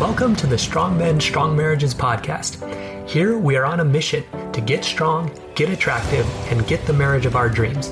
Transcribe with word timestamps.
Welcome 0.00 0.34
to 0.36 0.46
the 0.46 0.56
Strong 0.56 0.96
Men, 0.96 1.20
Strong 1.20 1.54
Marriages 1.54 1.94
podcast. 1.94 2.56
Here 3.06 3.36
we 3.36 3.56
are 3.56 3.66
on 3.66 3.80
a 3.80 3.84
mission 3.84 4.24
to 4.52 4.62
get 4.62 4.82
strong, 4.82 5.30
get 5.54 5.68
attractive, 5.68 6.26
and 6.50 6.66
get 6.66 6.86
the 6.86 6.92
marriage 6.94 7.26
of 7.26 7.36
our 7.36 7.50
dreams. 7.50 7.90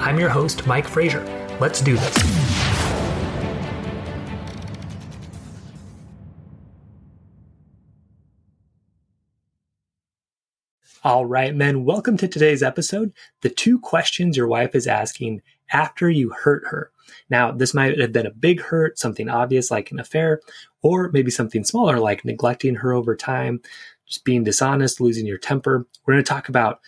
I'm 0.00 0.18
your 0.18 0.30
host, 0.30 0.66
Mike 0.66 0.88
Frazier. 0.88 1.22
Let's 1.60 1.82
do 1.82 1.98
this. 1.98 2.16
All 11.04 11.26
right, 11.26 11.54
men, 11.54 11.84
welcome 11.84 12.16
to 12.16 12.26
today's 12.26 12.62
episode. 12.62 13.12
The 13.42 13.50
two 13.50 13.78
questions 13.78 14.34
your 14.34 14.48
wife 14.48 14.74
is 14.74 14.86
asking 14.86 15.42
after 15.70 16.08
you 16.08 16.30
hurt 16.30 16.62
her. 16.68 16.90
Now, 17.28 17.52
this 17.52 17.74
might 17.74 17.98
have 17.98 18.12
been 18.12 18.26
a 18.26 18.32
big 18.32 18.60
hurt, 18.60 18.98
something 18.98 19.28
obvious 19.28 19.70
like 19.70 19.90
an 19.90 20.00
affair, 20.00 20.40
or 20.82 21.10
maybe 21.12 21.30
something 21.30 21.64
smaller 21.64 21.98
like 21.98 22.24
neglecting 22.24 22.76
her 22.76 22.92
over 22.92 23.14
time, 23.16 23.60
just 24.06 24.24
being 24.24 24.44
dishonest, 24.44 25.00
losing 25.00 25.26
your 25.26 25.38
temper. 25.38 25.86
We're 26.04 26.14
going 26.14 26.24
to 26.24 26.28
talk 26.28 26.48
about 26.48 26.80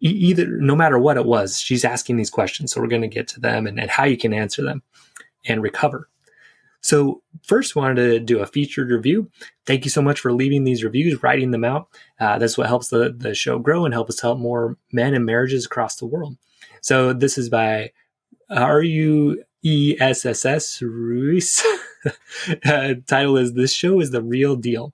either, 0.00 0.46
no 0.46 0.74
matter 0.74 0.98
what 0.98 1.16
it 1.16 1.26
was, 1.26 1.60
she's 1.60 1.84
asking 1.84 2.16
these 2.16 2.30
questions. 2.30 2.72
So 2.72 2.80
we're 2.80 2.88
going 2.88 3.02
to 3.02 3.08
get 3.08 3.28
to 3.28 3.40
them 3.40 3.66
and, 3.66 3.78
and 3.78 3.90
how 3.90 4.04
you 4.04 4.16
can 4.16 4.32
answer 4.32 4.62
them 4.62 4.82
and 5.46 5.62
recover. 5.62 6.08
So, 6.82 7.22
first, 7.42 7.76
wanted 7.76 7.96
to 7.96 8.20
do 8.20 8.38
a 8.38 8.46
featured 8.46 8.90
review. 8.90 9.30
Thank 9.66 9.84
you 9.84 9.90
so 9.90 10.00
much 10.00 10.18
for 10.18 10.32
leaving 10.32 10.64
these 10.64 10.82
reviews, 10.82 11.22
writing 11.22 11.50
them 11.50 11.64
out. 11.64 11.88
Uh, 12.18 12.38
that's 12.38 12.56
what 12.56 12.68
helps 12.68 12.88
the, 12.88 13.14
the 13.14 13.34
show 13.34 13.58
grow 13.58 13.84
and 13.84 13.92
help 13.92 14.08
us 14.08 14.20
help 14.20 14.38
more 14.38 14.78
men 14.90 15.12
and 15.12 15.26
marriages 15.26 15.66
across 15.66 15.96
the 15.96 16.06
world. 16.06 16.38
So, 16.80 17.12
this 17.12 17.36
is 17.36 17.50
by 17.50 17.92
R 18.48 18.80
U 18.82 19.44
E 19.62 19.96
S 20.00 20.24
S 20.24 20.46
S 20.46 20.80
Ruiz. 20.80 21.62
title 23.06 23.36
is 23.36 23.54
This 23.54 23.72
Show 23.72 24.00
is 24.00 24.10
the 24.10 24.22
Real 24.22 24.56
Deal. 24.56 24.92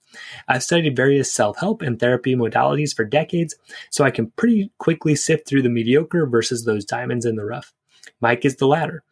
I've 0.49 0.63
studied 0.63 0.97
various 0.97 1.33
self 1.33 1.59
help 1.59 1.83
and 1.83 1.99
therapy 1.99 2.35
modalities 2.35 2.95
for 2.95 3.05
decades, 3.05 3.55
so 3.91 4.05
I 4.05 4.11
can 4.11 4.31
pretty 4.33 4.71
quickly 4.79 5.15
sift 5.15 5.47
through 5.47 5.63
the 5.63 5.69
mediocre 5.69 6.27
versus 6.27 6.65
those 6.65 6.85
diamonds 6.85 7.27
in 7.27 7.37
the 7.37 7.45
rough. 7.45 7.73
Mike 8.21 8.45
is 8.45 8.57
the 8.57 8.67
latter. 8.67 9.05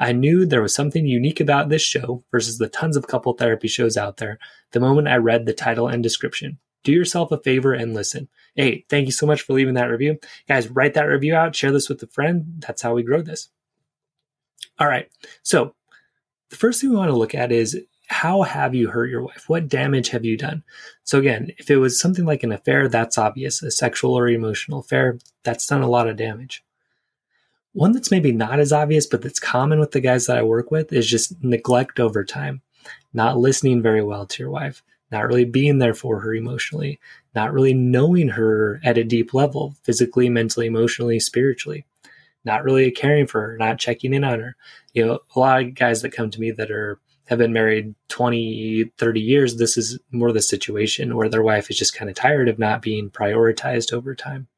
I 0.00 0.12
knew 0.12 0.46
there 0.46 0.62
was 0.62 0.74
something 0.74 1.06
unique 1.06 1.40
about 1.40 1.68
this 1.68 1.82
show 1.82 2.22
versus 2.30 2.58
the 2.58 2.68
tons 2.68 2.96
of 2.96 3.08
couple 3.08 3.32
therapy 3.32 3.68
shows 3.68 3.96
out 3.96 4.18
there 4.18 4.38
the 4.70 4.80
moment 4.80 5.08
I 5.08 5.16
read 5.16 5.46
the 5.46 5.52
title 5.52 5.88
and 5.88 6.02
description. 6.02 6.58
Do 6.84 6.92
yourself 6.92 7.32
a 7.32 7.38
favor 7.38 7.72
and 7.72 7.94
listen. 7.94 8.28
Hey, 8.54 8.84
thank 8.88 9.06
you 9.06 9.12
so 9.12 9.26
much 9.26 9.42
for 9.42 9.54
leaving 9.54 9.74
that 9.74 9.90
review. 9.90 10.18
Guys, 10.46 10.68
write 10.68 10.94
that 10.94 11.02
review 11.02 11.34
out, 11.34 11.56
share 11.56 11.72
this 11.72 11.88
with 11.88 12.02
a 12.02 12.06
friend. 12.06 12.44
That's 12.58 12.82
how 12.82 12.94
we 12.94 13.02
grow 13.02 13.22
this. 13.22 13.48
All 14.78 14.86
right. 14.86 15.08
So, 15.42 15.74
the 16.50 16.56
first 16.56 16.80
thing 16.80 16.90
we 16.90 16.96
want 16.96 17.10
to 17.10 17.16
look 17.16 17.34
at 17.34 17.52
is 17.52 17.80
how 18.08 18.42
have 18.42 18.74
you 18.74 18.88
hurt 18.88 19.10
your 19.10 19.22
wife? 19.22 19.48
What 19.48 19.68
damage 19.68 20.08
have 20.10 20.24
you 20.24 20.36
done? 20.36 20.64
So, 21.04 21.18
again, 21.18 21.52
if 21.58 21.70
it 21.70 21.76
was 21.76 22.00
something 22.00 22.24
like 22.24 22.42
an 22.42 22.52
affair, 22.52 22.88
that's 22.88 23.18
obvious. 23.18 23.62
A 23.62 23.70
sexual 23.70 24.18
or 24.18 24.28
emotional 24.28 24.80
affair, 24.80 25.18
that's 25.44 25.66
done 25.66 25.82
a 25.82 25.88
lot 25.88 26.08
of 26.08 26.16
damage. 26.16 26.64
One 27.74 27.92
that's 27.92 28.10
maybe 28.10 28.32
not 28.32 28.60
as 28.60 28.72
obvious, 28.72 29.06
but 29.06 29.22
that's 29.22 29.38
common 29.38 29.78
with 29.78 29.92
the 29.92 30.00
guys 30.00 30.26
that 30.26 30.38
I 30.38 30.42
work 30.42 30.70
with 30.70 30.92
is 30.92 31.08
just 31.08 31.42
neglect 31.44 32.00
over 32.00 32.24
time, 32.24 32.62
not 33.12 33.38
listening 33.38 33.82
very 33.82 34.02
well 34.02 34.26
to 34.26 34.42
your 34.42 34.50
wife, 34.50 34.82
not 35.12 35.26
really 35.26 35.44
being 35.44 35.78
there 35.78 35.94
for 35.94 36.20
her 36.20 36.34
emotionally, 36.34 36.98
not 37.34 37.52
really 37.52 37.74
knowing 37.74 38.30
her 38.30 38.80
at 38.82 38.98
a 38.98 39.04
deep 39.04 39.34
level, 39.34 39.76
physically, 39.82 40.30
mentally, 40.30 40.66
emotionally, 40.66 41.20
spiritually, 41.20 41.84
not 42.48 42.64
really 42.64 42.90
caring 42.90 43.28
for 43.28 43.40
her, 43.42 43.56
not 43.56 43.78
checking 43.78 44.12
in 44.12 44.24
on 44.24 44.40
her. 44.40 44.56
You 44.94 45.06
know, 45.06 45.18
a 45.36 45.38
lot 45.38 45.62
of 45.62 45.74
guys 45.74 46.02
that 46.02 46.10
come 46.10 46.30
to 46.30 46.40
me 46.40 46.50
that 46.52 46.70
are 46.70 46.98
have 47.26 47.38
been 47.38 47.52
married 47.52 47.94
20, 48.08 48.90
30 48.96 49.20
years, 49.20 49.56
this 49.56 49.76
is 49.76 49.98
more 50.10 50.32
the 50.32 50.40
situation 50.40 51.14
where 51.14 51.28
their 51.28 51.42
wife 51.42 51.70
is 51.70 51.76
just 51.76 51.94
kind 51.94 52.08
of 52.08 52.16
tired 52.16 52.48
of 52.48 52.58
not 52.58 52.80
being 52.80 53.10
prioritized 53.10 53.92
over 53.92 54.14
time. 54.14 54.48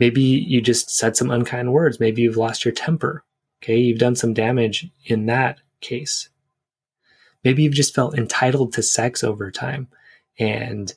Maybe 0.00 0.22
you 0.22 0.60
just 0.60 0.90
said 0.90 1.16
some 1.16 1.30
unkind 1.30 1.72
words. 1.72 2.00
Maybe 2.00 2.22
you've 2.22 2.36
lost 2.36 2.64
your 2.64 2.74
temper. 2.74 3.22
Okay. 3.62 3.76
You've 3.76 4.00
done 4.00 4.16
some 4.16 4.34
damage 4.34 4.90
in 5.04 5.26
that 5.26 5.60
case. 5.80 6.28
Maybe 7.44 7.62
you've 7.62 7.74
just 7.74 7.94
felt 7.94 8.18
entitled 8.18 8.72
to 8.72 8.82
sex 8.82 9.22
over 9.22 9.52
time. 9.52 9.86
And 10.36 10.92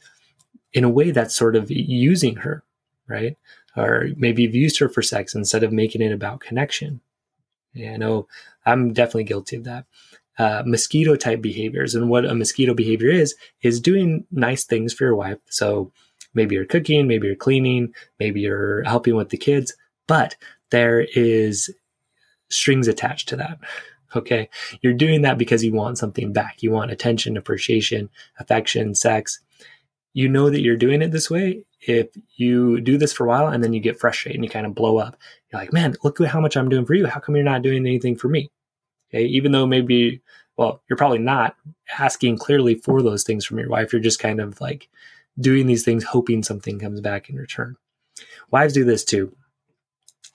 in 0.74 0.84
a 0.84 0.90
way, 0.90 1.12
that's 1.12 1.36
sort 1.36 1.56
of 1.56 1.70
using 1.70 2.38
her, 2.38 2.64
right? 3.08 3.38
Or 3.76 4.08
maybe 4.16 4.44
you've 4.44 4.56
used 4.56 4.80
her 4.80 4.90
for 4.90 5.02
sex 5.02 5.36
instead 5.36 5.64
of 5.64 5.72
making 5.72 6.02
it 6.02 6.12
about 6.12 6.40
connection. 6.40 7.02
Yeah, 7.74 7.94
I 7.94 7.98
know 7.98 8.28
I'm 8.66 8.94
definitely 8.94 9.26
guilty 9.26 9.58
of 9.58 9.66
that. 9.66 9.86
Uh, 10.38 10.64
mosquito 10.66 11.16
type 11.16 11.42
behaviors. 11.42 11.96
And 11.96 12.10
what 12.10 12.26
a 12.26 12.36
mosquito 12.36 12.74
behavior 12.74 13.10
is, 13.10 13.36
is 13.62 13.80
doing 13.80 14.26
nice 14.32 14.64
things 14.64 14.94
for 14.94 15.06
your 15.06 15.16
wife. 15.16 15.40
So 15.50 15.92
Maybe 16.36 16.54
you're 16.54 16.66
cooking, 16.66 17.08
maybe 17.08 17.26
you're 17.26 17.36
cleaning, 17.36 17.96
maybe 18.20 18.42
you're 18.42 18.84
helping 18.84 19.16
with 19.16 19.30
the 19.30 19.38
kids, 19.38 19.74
but 20.06 20.36
there 20.70 21.08
is 21.16 21.74
strings 22.50 22.88
attached 22.88 23.30
to 23.30 23.38
that. 23.38 23.58
Okay. 24.16 24.50
You're 24.82 24.94
doing 24.94 25.24
that 25.24 25.38
because 25.38 25.64
you 25.64 25.74
want 25.74 25.98
something 25.98 26.32
back. 26.32 26.62
You 26.62 26.72
want 26.72 26.92
attention, 26.92 27.38
appreciation, 27.38 28.10
affection, 28.40 28.94
sex. 28.94 29.40
You 30.14 30.30
know 30.30 30.50
that 30.50 30.62
you're 30.62 30.78
doing 30.78 31.02
it 31.02 31.12
this 31.12 31.30
way. 31.30 31.64
If 31.88 32.08
you 32.36 32.82
do 32.82 32.98
this 32.98 33.14
for 33.14 33.26
a 33.26 33.28
while 33.28 33.48
and 33.48 33.64
then 33.64 33.74
you 33.74 33.80
get 33.80 34.00
frustrated 34.00 34.38
and 34.38 34.44
you 34.44 34.50
kind 34.50 34.66
of 34.66 34.74
blow 34.76 34.98
up, 34.98 35.18
you're 35.52 35.62
like, 35.62 35.74
man, 35.74 35.96
look 36.04 36.20
at 36.20 36.28
how 36.28 36.40
much 36.40 36.58
I'm 36.58 36.70
doing 36.70 36.86
for 36.86 36.94
you. 36.94 37.06
How 37.06 37.20
come 37.20 37.36
you're 37.36 37.44
not 37.44 37.62
doing 37.62 37.86
anything 37.86 38.16
for 38.16 38.28
me? 38.28 38.50
Okay. 39.10 39.26
Even 39.26 39.52
though 39.52 39.68
maybe, 39.68 40.22
well, 40.58 40.82
you're 40.90 40.98
probably 40.98 41.20
not 41.20 41.56
asking 42.00 42.38
clearly 42.38 42.76
for 42.76 43.02
those 43.02 43.24
things 43.24 43.46
from 43.46 43.60
your 43.60 43.70
wife. 43.70 43.94
You're 43.94 44.02
just 44.02 44.20
kind 44.20 44.40
of 44.40 44.60
like 44.60 44.90
doing 45.40 45.68
these 45.68 45.84
things 45.84 46.04
hoping 46.04 46.44
something 46.44 46.80
comes 46.80 47.02
back 47.02 47.30
in 47.30 47.36
return. 47.36 47.76
Wives 48.52 48.74
do 48.74 48.84
this 48.84 49.04
too, 49.04 49.36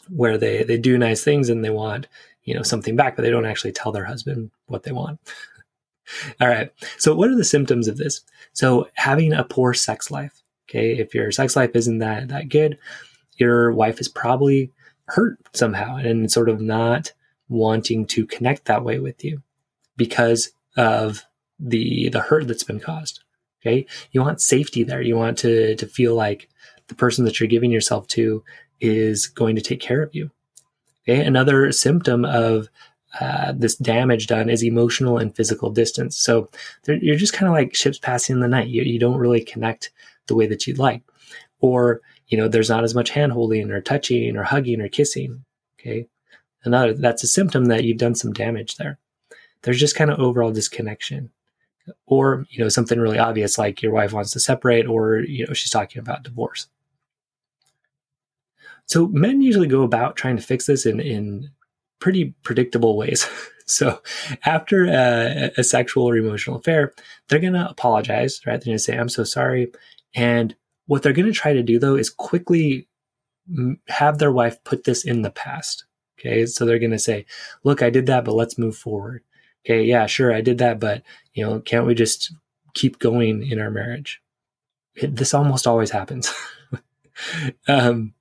where 0.08 0.36
they 0.36 0.62
they 0.62 0.76
do 0.76 0.98
nice 0.98 1.24
things 1.24 1.48
and 1.48 1.64
they 1.64 1.70
want 1.70 2.06
you 2.44 2.54
know 2.54 2.62
something 2.62 2.96
back, 2.96 3.16
but 3.16 3.22
they 3.22 3.30
don't 3.30 3.46
actually 3.46 3.72
tell 3.72 3.92
their 3.92 4.04
husband 4.04 4.50
what 4.66 4.82
they 4.82 4.92
want. 4.92 5.18
All 6.40 6.48
right. 6.48 6.70
So 6.98 7.14
what 7.14 7.30
are 7.30 7.36
the 7.36 7.44
symptoms 7.44 7.88
of 7.88 7.96
this? 7.96 8.22
So 8.52 8.88
having 8.94 9.32
a 9.32 9.44
poor 9.44 9.74
sex 9.74 10.10
life. 10.10 10.42
Okay, 10.70 10.98
if 10.98 11.14
your 11.14 11.32
sex 11.32 11.56
life 11.56 11.72
isn't 11.74 11.98
that 11.98 12.28
that 12.28 12.48
good, 12.48 12.78
your 13.36 13.72
wife 13.72 14.00
is 14.00 14.08
probably 14.08 14.70
hurt 15.06 15.38
somehow 15.52 15.96
and 15.96 16.30
sort 16.30 16.48
of 16.48 16.60
not 16.60 17.12
wanting 17.48 18.06
to 18.06 18.24
connect 18.24 18.66
that 18.66 18.84
way 18.84 19.00
with 19.00 19.24
you 19.24 19.42
because 19.96 20.52
of 20.76 21.24
the 21.58 22.08
the 22.10 22.20
hurt 22.20 22.46
that's 22.46 22.62
been 22.62 22.80
caused. 22.80 23.20
Okay. 23.60 23.86
You 24.12 24.22
want 24.22 24.40
safety 24.40 24.84
there. 24.84 25.02
You 25.02 25.16
want 25.16 25.36
to, 25.38 25.74
to 25.76 25.86
feel 25.86 26.14
like 26.14 26.48
the 26.88 26.94
person 26.94 27.24
that 27.24 27.38
you're 27.38 27.48
giving 27.48 27.70
yourself 27.70 28.06
to 28.08 28.42
is 28.80 29.26
going 29.26 29.56
to 29.56 29.62
take 29.62 29.80
care 29.80 30.02
of 30.02 30.14
you. 30.14 30.30
Okay. 31.02 31.20
Another 31.24 31.70
symptom 31.72 32.24
of 32.24 32.68
uh, 33.20 33.52
this 33.54 33.76
damage 33.76 34.28
done 34.28 34.48
is 34.48 34.64
emotional 34.64 35.18
and 35.18 35.34
physical 35.34 35.70
distance. 35.70 36.16
So 36.16 36.48
you're 36.86 37.16
just 37.16 37.32
kind 37.32 37.48
of 37.48 37.54
like 37.54 37.74
ships 37.74 37.98
passing 37.98 38.36
in 38.36 38.40
the 38.40 38.48
night. 38.48 38.68
You, 38.68 38.82
you 38.82 38.98
don't 38.98 39.18
really 39.18 39.42
connect 39.42 39.90
the 40.30 40.36
way 40.36 40.46
that 40.46 40.66
you'd 40.66 40.78
like. 40.78 41.02
Or, 41.60 42.00
you 42.28 42.38
know, 42.38 42.48
there's 42.48 42.70
not 42.70 42.84
as 42.84 42.94
much 42.94 43.10
hand 43.10 43.32
holding 43.32 43.70
or 43.70 43.82
touching 43.82 44.36
or 44.36 44.42
hugging 44.42 44.80
or 44.80 44.88
kissing. 44.88 45.44
Okay. 45.78 46.06
Another, 46.64 46.94
that's 46.94 47.22
a 47.22 47.28
symptom 47.28 47.66
that 47.66 47.84
you've 47.84 47.98
done 47.98 48.14
some 48.14 48.32
damage 48.32 48.76
there. 48.76 48.98
There's 49.62 49.78
just 49.78 49.96
kind 49.96 50.10
of 50.10 50.18
overall 50.18 50.52
disconnection 50.52 51.30
or 52.06 52.46
you 52.50 52.62
know 52.62 52.68
something 52.68 52.98
really 52.98 53.18
obvious 53.18 53.58
like 53.58 53.82
your 53.82 53.92
wife 53.92 54.12
wants 54.12 54.30
to 54.32 54.40
separate 54.40 54.86
or 54.86 55.20
you 55.20 55.46
know 55.46 55.52
she's 55.52 55.70
talking 55.70 56.00
about 56.00 56.22
divorce 56.22 56.68
so 58.86 59.08
men 59.08 59.40
usually 59.40 59.68
go 59.68 59.82
about 59.82 60.16
trying 60.16 60.36
to 60.36 60.42
fix 60.42 60.66
this 60.66 60.86
in 60.86 61.00
in 61.00 61.50
pretty 61.98 62.34
predictable 62.42 62.96
ways 62.96 63.28
so 63.66 64.00
after 64.44 64.86
a, 64.86 65.50
a 65.58 65.64
sexual 65.64 66.04
or 66.04 66.16
emotional 66.16 66.56
affair 66.56 66.92
they're 67.28 67.38
going 67.38 67.52
to 67.52 67.68
apologize 67.68 68.40
right 68.46 68.60
they're 68.60 68.70
going 68.70 68.78
to 68.78 68.82
say 68.82 68.96
i'm 68.96 69.08
so 69.08 69.24
sorry 69.24 69.70
and 70.14 70.54
what 70.86 71.02
they're 71.02 71.12
going 71.12 71.26
to 71.26 71.32
try 71.32 71.52
to 71.52 71.62
do 71.62 71.78
though 71.78 71.96
is 71.96 72.10
quickly 72.10 72.88
have 73.88 74.18
their 74.18 74.32
wife 74.32 74.62
put 74.64 74.84
this 74.84 75.04
in 75.04 75.22
the 75.22 75.30
past 75.30 75.84
okay 76.18 76.46
so 76.46 76.64
they're 76.64 76.78
going 76.78 76.90
to 76.90 76.98
say 76.98 77.24
look 77.64 77.82
i 77.82 77.90
did 77.90 78.06
that 78.06 78.24
but 78.24 78.34
let's 78.34 78.58
move 78.58 78.76
forward 78.76 79.22
okay, 79.64 79.82
yeah, 79.84 80.06
sure, 80.06 80.34
I 80.34 80.40
did 80.40 80.58
that, 80.58 80.80
but 80.80 81.02
you 81.34 81.44
know, 81.44 81.60
can't 81.60 81.86
we 81.86 81.94
just 81.94 82.32
keep 82.74 82.98
going 82.98 83.42
in 83.46 83.60
our 83.60 83.70
marriage? 83.70 84.20
It, 84.94 85.16
this 85.16 85.34
almost 85.34 85.66
always 85.66 85.90
happens. 85.90 86.32
um, 87.68 88.14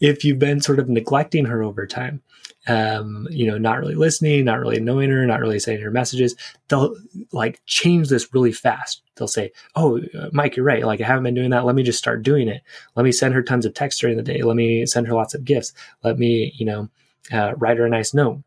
if 0.00 0.24
you've 0.24 0.38
been 0.38 0.60
sort 0.60 0.78
of 0.78 0.88
neglecting 0.88 1.44
her 1.46 1.62
over 1.62 1.86
time, 1.86 2.22
um, 2.68 3.26
you 3.30 3.46
know, 3.46 3.58
not 3.58 3.78
really 3.78 3.94
listening, 3.94 4.44
not 4.44 4.60
really 4.60 4.80
knowing 4.80 5.10
her, 5.10 5.26
not 5.26 5.40
really 5.40 5.58
sending 5.58 5.82
her 5.82 5.90
messages, 5.90 6.36
they'll 6.68 6.94
like 7.32 7.60
change 7.66 8.08
this 8.08 8.32
really 8.32 8.52
fast. 8.52 9.02
They'll 9.16 9.28
say, 9.28 9.52
"Oh, 9.74 9.98
uh, 9.98 10.28
Mike, 10.32 10.56
you're 10.56 10.64
right. 10.64 10.84
Like 10.84 11.00
I 11.00 11.06
haven't 11.06 11.24
been 11.24 11.34
doing 11.34 11.50
that. 11.50 11.64
Let 11.64 11.74
me 11.74 11.82
just 11.82 11.98
start 11.98 12.22
doing 12.22 12.48
it. 12.48 12.62
Let 12.94 13.04
me 13.04 13.12
send 13.12 13.34
her 13.34 13.42
tons 13.42 13.66
of 13.66 13.74
texts 13.74 14.00
during 14.00 14.16
the 14.16 14.22
day. 14.22 14.42
Let 14.42 14.56
me 14.56 14.86
send 14.86 15.08
her 15.08 15.14
lots 15.14 15.34
of 15.34 15.44
gifts. 15.44 15.72
Let 16.04 16.18
me, 16.18 16.52
you 16.56 16.66
know, 16.66 16.88
uh, 17.32 17.54
write 17.56 17.78
her 17.78 17.86
a 17.86 17.90
nice 17.90 18.14
note." 18.14 18.42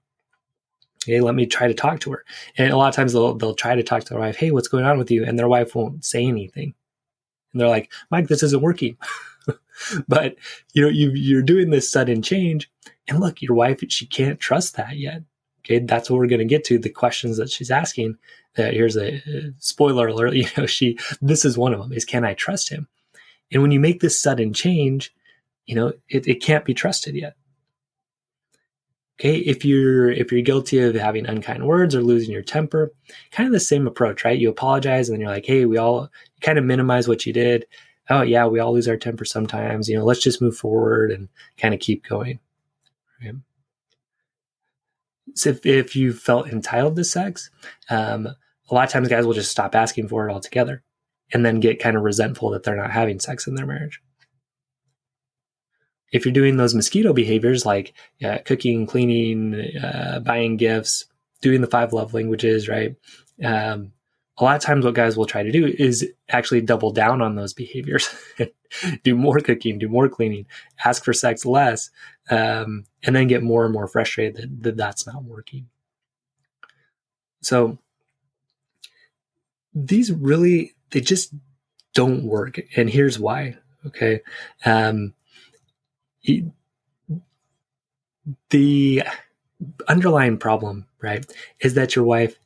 Okay, 1.06 1.22
let 1.22 1.36
me 1.36 1.46
try 1.46 1.68
to 1.68 1.74
talk 1.74 2.00
to 2.02 2.12
her. 2.14 2.26
And 2.58 2.72
a 2.72 2.78
lot 2.78 2.90
of 2.90 2.96
times 2.96 3.14
they'll 3.14 3.36
they'll 3.36 3.54
try 3.54 3.76
to 3.76 3.84
talk 3.84 4.04
to 4.04 4.10
their 4.10 4.20
wife, 4.20 4.38
hey, 4.38 4.52
what's 4.52 4.68
going 4.68 4.86
on 4.86 4.98
with 4.98 5.12
you? 5.12 5.24
And 5.24 5.38
their 5.38 5.48
wife 5.48 5.76
won't 5.76 6.04
say 6.04 6.26
anything. 6.26 6.74
And 7.54 7.62
they're 7.62 7.70
like, 7.70 7.92
Mike, 8.10 8.28
this 8.28 8.44
isn't 8.44 8.62
working. 8.62 8.98
but 10.08 10.36
you 10.74 10.82
know, 10.82 10.90
you 10.90 11.12
you're 11.12 11.42
doing 11.42 11.70
this 11.70 11.92
sudden 11.92 12.22
change. 12.22 12.70
And 13.08 13.20
look, 13.20 13.42
your 13.42 13.56
wife, 13.56 13.82
she 13.90 14.06
can't 14.06 14.40
trust 14.40 14.76
that 14.78 14.98
yet. 14.98 15.22
Okay, 15.64 15.80
that's 15.80 16.10
what 16.10 16.18
we're 16.18 16.28
going 16.28 16.40
to 16.40 16.46
get 16.46 16.64
to. 16.66 16.78
The 16.78 16.90
questions 16.90 17.38
that 17.38 17.50
she's 17.50 17.72
asking. 17.72 18.18
Uh, 18.58 18.72
here's 18.72 18.96
a, 18.96 19.16
a 19.16 19.54
spoiler 19.60 20.08
alert. 20.08 20.34
You 20.36 20.48
know, 20.58 20.66
she 20.66 20.98
this 21.22 21.46
is 21.46 21.58
one 21.58 21.74
of 21.74 21.80
them. 21.80 21.94
Is 21.94 22.06
can 22.06 22.26
I 22.26 22.34
trust 22.34 22.70
him? 22.70 22.88
And 23.52 23.62
when 23.62 23.72
you 23.72 23.80
make 23.80 24.00
this 24.00 24.22
sudden 24.22 24.54
change, 24.54 25.14
you 25.66 25.76
know, 25.76 25.94
it, 26.10 26.28
it 26.28 26.42
can't 26.42 26.66
be 26.66 26.74
trusted 26.74 27.16
yet. 27.16 27.36
Okay, 29.20 29.38
if 29.38 29.64
you're 29.64 30.12
if 30.12 30.32
you're 30.32 30.42
guilty 30.42 30.80
of 30.80 30.94
having 30.96 31.26
unkind 31.26 31.66
words 31.66 31.96
or 31.96 32.02
losing 32.02 32.34
your 32.34 32.42
temper, 32.42 32.92
kind 33.32 33.48
of 33.48 33.54
the 33.54 33.62
same 33.62 33.88
approach, 33.88 34.26
right? 34.26 34.38
You 34.38 34.50
apologize 34.50 35.08
and 35.08 35.16
then 35.16 35.22
you're 35.22 35.30
like, 35.30 35.46
"Hey, 35.46 35.66
we 35.66 35.78
all 35.78 36.10
kind 36.42 36.58
of 36.58 36.66
minimize 36.66 37.08
what 37.08 37.26
you 37.26 37.32
did." 37.32 37.66
Oh 38.10 38.22
yeah, 38.22 38.46
we 38.46 38.60
all 38.60 38.74
lose 38.74 38.88
our 38.88 38.98
temper 38.98 39.26
sometimes. 39.26 39.90
You 39.90 39.98
know, 39.98 40.06
let's 40.06 40.22
just 40.22 40.42
move 40.42 40.58
forward 40.58 41.12
and 41.12 41.30
kind 41.58 41.74
of 41.74 41.80
keep 41.80 42.08
going. 42.08 42.40
Right? 43.24 43.36
So 45.34 45.50
if 45.50 45.66
if 45.66 45.96
you 45.96 46.14
felt 46.14 46.48
entitled 46.48 46.96
to 46.98 47.04
sex, 47.04 47.50
um, 47.90 48.28
a 48.28 48.74
lot 48.74 48.86
of 48.88 48.92
times 48.92 49.08
guys 49.10 49.26
will 49.26 49.34
just 49.34 49.52
stop 49.52 49.76
asking 49.76 50.08
for 50.08 50.28
it 50.28 50.32
altogether, 50.32 50.84
and 51.34 51.46
then 51.46 51.60
get 51.60 51.80
kind 51.80 51.98
of 51.98 52.04
resentful 52.04 52.52
that 52.52 52.64
they're 52.64 52.76
not 52.76 52.92
having 52.92 53.20
sex 53.20 53.48
in 53.48 53.56
their 53.56 53.66
marriage 53.66 54.02
if 56.16 56.26
you're 56.26 56.34
doing 56.34 56.56
those 56.56 56.74
mosquito 56.74 57.12
behaviors 57.12 57.66
like 57.66 57.94
uh, 58.24 58.38
cooking, 58.46 58.86
cleaning, 58.86 59.54
uh, 59.84 60.22
buying 60.22 60.56
gifts, 60.56 61.06
doing 61.42 61.60
the 61.60 61.68
five 61.68 61.92
love 61.92 62.14
languages, 62.14 62.70
right? 62.70 62.96
Um, 63.44 63.92
a 64.38 64.44
lot 64.44 64.56
of 64.58 64.62
times, 64.62 64.84
what 64.84 64.96
guys 64.96 65.16
will 65.16 65.26
try 65.26 65.44
to 65.44 65.52
do 65.52 65.66
is 65.66 66.06
actually 66.30 66.62
double 66.62 66.92
down 66.92 67.22
on 67.22 67.36
those 67.36 67.54
behaviors, 67.54 68.10
do 69.04 69.16
more 69.16 69.40
cooking, 69.40 69.80
do 69.80 69.88
more 69.88 70.10
cleaning, 70.10 70.46
ask 70.84 71.06
for 71.06 71.14
sex 71.14 71.46
less, 71.46 71.90
um, 72.30 72.84
and 73.04 73.16
then 73.16 73.28
get 73.28 73.44
more 73.44 73.64
and 73.64 73.74
more 73.74 73.88
frustrated 73.88 74.36
that, 74.36 74.64
that 74.64 74.78
that's 74.78 75.08
not 75.08 75.24
working. 75.24 75.68
So 77.42 77.78
these 79.74 80.12
really 80.12 80.74
they 80.92 81.02
just 81.02 81.34
don't 81.94 82.24
work, 82.24 82.60
and 82.76 82.90
here's 82.90 83.18
why. 83.18 83.58
Okay. 83.86 84.22
Um, 84.66 85.14
the 88.50 89.04
underlying 89.88 90.38
problem, 90.38 90.88
right, 91.02 91.26
is 91.60 91.76
that 91.76 91.96
your 91.96 92.06
wife 92.06 92.40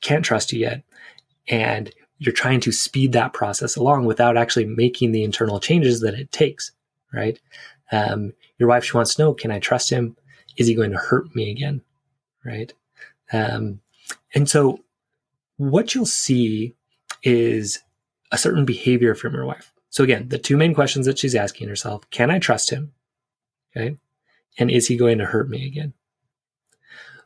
can't 0.00 0.24
trust 0.24 0.52
you 0.52 0.60
yet. 0.60 0.82
And 1.48 1.92
you're 2.18 2.32
trying 2.32 2.60
to 2.60 2.72
speed 2.72 3.12
that 3.12 3.32
process 3.32 3.76
along 3.76 4.06
without 4.06 4.36
actually 4.36 4.64
making 4.64 5.12
the 5.12 5.22
internal 5.22 5.60
changes 5.60 6.00
that 6.00 6.14
it 6.14 6.32
takes, 6.32 6.72
right? 7.12 7.38
Um, 7.92 8.32
your 8.58 8.68
wife, 8.68 8.84
she 8.84 8.96
wants 8.96 9.14
to 9.14 9.22
know, 9.22 9.34
can 9.34 9.50
I 9.50 9.58
trust 9.58 9.90
him? 9.90 10.16
Is 10.56 10.66
he 10.66 10.74
going 10.74 10.92
to 10.92 10.98
hurt 10.98 11.34
me 11.34 11.50
again? 11.50 11.82
Right. 12.44 12.72
Um, 13.32 13.80
and 14.34 14.48
so 14.48 14.80
what 15.56 15.94
you'll 15.94 16.06
see 16.06 16.74
is 17.22 17.80
a 18.32 18.38
certain 18.38 18.64
behavior 18.64 19.14
from 19.14 19.34
your 19.34 19.44
wife. 19.44 19.72
So 19.90 20.04
again, 20.04 20.28
the 20.28 20.38
two 20.38 20.56
main 20.56 20.74
questions 20.74 21.06
that 21.06 21.18
she's 21.18 21.34
asking 21.34 21.68
herself, 21.68 22.08
can 22.10 22.30
I 22.30 22.38
trust 22.38 22.70
him? 22.70 22.92
Okay. 23.76 23.96
And 24.58 24.70
is 24.70 24.88
he 24.88 24.96
going 24.96 25.18
to 25.18 25.26
hurt 25.26 25.48
me 25.48 25.66
again? 25.66 25.92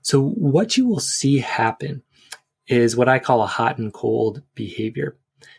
So 0.02 0.22
what 0.22 0.76
you 0.76 0.86
will 0.86 1.00
see 1.00 1.38
happen 1.38 2.02
is 2.70 2.96
what 2.96 3.08
I 3.08 3.18
call 3.18 3.42
a 3.42 3.46
hot 3.46 3.78
and 3.78 3.92
cold 3.92 4.42
behavior. 4.54 5.16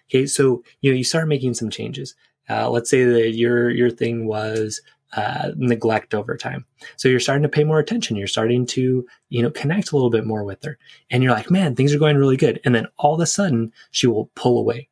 Okay. 0.10 0.26
So, 0.26 0.64
you 0.80 0.92
know, 0.92 0.98
you 0.98 1.04
start 1.04 1.28
making 1.28 1.54
some 1.54 1.70
changes. 1.70 2.16
Uh, 2.50 2.70
let's 2.70 2.90
say 2.90 3.04
that 3.04 3.32
your, 3.32 3.70
your 3.70 3.92
thing 3.92 4.26
was, 4.26 4.82
uh, 5.14 5.52
neglect 5.58 6.14
over 6.14 6.38
time. 6.38 6.66
So 6.96 7.10
you're 7.10 7.20
starting 7.20 7.44
to 7.44 7.50
pay 7.50 7.66
more 7.66 7.80
attention. 7.80 8.16
You're 8.16 8.28
starting 8.28 8.66
to, 8.68 9.06
you 9.28 9.44
know, 9.44 9.52
connect 9.52 9.92
a 9.92 9.96
little 9.96 10.10
bit 10.10 10.26
more 10.26 10.46
with 10.46 10.64
her. 10.64 10.78
And 11.10 11.22
you're 11.22 11.34
like, 11.34 11.52
man, 11.52 11.76
things 11.76 11.94
are 11.94 12.00
going 12.00 12.18
really 12.18 12.38
good. 12.38 12.62
And 12.64 12.74
then 12.74 12.88
all 12.98 13.16
of 13.16 13.20
a 13.20 13.26
sudden 13.26 13.74
she 13.92 14.08
will 14.08 14.32
pull 14.36 14.58
away, 14.58 14.88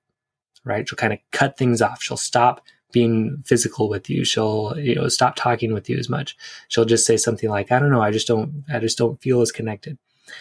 right? 0.65 0.87
She'll 0.87 0.97
kind 0.97 1.13
of 1.13 1.19
cut 1.31 1.57
things 1.57 1.81
off. 1.81 2.03
She'll 2.03 2.17
stop 2.17 2.61
being 2.91 3.41
physical 3.45 3.87
with 3.87 4.09
you. 4.09 4.25
She'll, 4.25 4.77
you 4.77 4.95
know, 4.95 5.07
stop 5.07 5.37
talking 5.37 5.73
with 5.73 5.89
you 5.89 5.97
as 5.97 6.09
much. 6.09 6.35
She'll 6.67 6.83
just 6.83 7.05
say 7.05 7.15
something 7.15 7.49
like, 7.49 7.71
I 7.71 7.79
don't 7.79 7.91
know, 7.91 8.01
I 8.01 8.11
just 8.11 8.27
don't, 8.27 8.65
I 8.73 8.79
just 8.79 8.97
don't 8.97 9.21
feel 9.21 9.39
as 9.39 9.53
connected. 9.53 9.97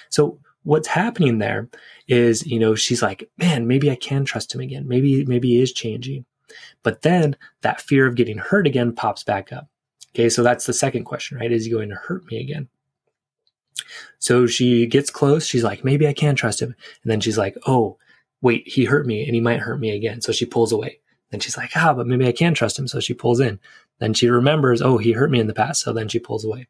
So 0.08 0.40
what's 0.68 0.88
happening 0.88 1.38
there 1.38 1.66
is, 2.08 2.46
you 2.46 2.58
know, 2.58 2.74
she's 2.74 3.00
like, 3.00 3.26
man, 3.38 3.66
maybe 3.66 3.90
I 3.90 3.94
can 3.94 4.26
trust 4.26 4.54
him 4.54 4.60
again. 4.60 4.86
Maybe, 4.86 5.24
maybe 5.24 5.48
he 5.48 5.62
is 5.62 5.72
changing. 5.72 6.26
But 6.82 7.00
then 7.00 7.36
that 7.62 7.80
fear 7.80 8.06
of 8.06 8.16
getting 8.16 8.36
hurt 8.36 8.66
again 8.66 8.94
pops 8.94 9.24
back 9.24 9.50
up. 9.50 9.66
Okay. 10.10 10.28
So 10.28 10.42
that's 10.42 10.66
the 10.66 10.74
second 10.74 11.04
question, 11.04 11.38
right? 11.38 11.50
Is 11.50 11.64
he 11.64 11.70
going 11.70 11.88
to 11.88 11.94
hurt 11.94 12.30
me 12.30 12.38
again? 12.38 12.68
So 14.18 14.46
she 14.46 14.86
gets 14.86 15.08
close. 15.08 15.46
She's 15.46 15.64
like, 15.64 15.84
maybe 15.84 16.06
I 16.06 16.12
can 16.12 16.34
trust 16.34 16.60
him. 16.60 16.74
And 17.02 17.10
then 17.10 17.20
she's 17.20 17.38
like, 17.38 17.56
oh, 17.66 17.96
wait, 18.42 18.68
he 18.68 18.84
hurt 18.84 19.06
me 19.06 19.24
and 19.24 19.34
he 19.34 19.40
might 19.40 19.60
hurt 19.60 19.80
me 19.80 19.90
again. 19.92 20.20
So 20.20 20.32
she 20.32 20.44
pulls 20.44 20.70
away. 20.70 21.00
Then 21.30 21.40
she's 21.40 21.56
like, 21.56 21.70
ah, 21.76 21.94
but 21.94 22.06
maybe 22.06 22.28
I 22.28 22.32
can 22.32 22.52
trust 22.52 22.78
him. 22.78 22.88
So 22.88 23.00
she 23.00 23.14
pulls 23.14 23.40
in. 23.40 23.58
Then 24.00 24.12
she 24.12 24.28
remembers, 24.28 24.82
oh, 24.82 24.98
he 24.98 25.12
hurt 25.12 25.30
me 25.30 25.40
in 25.40 25.46
the 25.46 25.54
past. 25.54 25.80
So 25.80 25.94
then 25.94 26.08
she 26.08 26.18
pulls 26.18 26.44
away. 26.44 26.68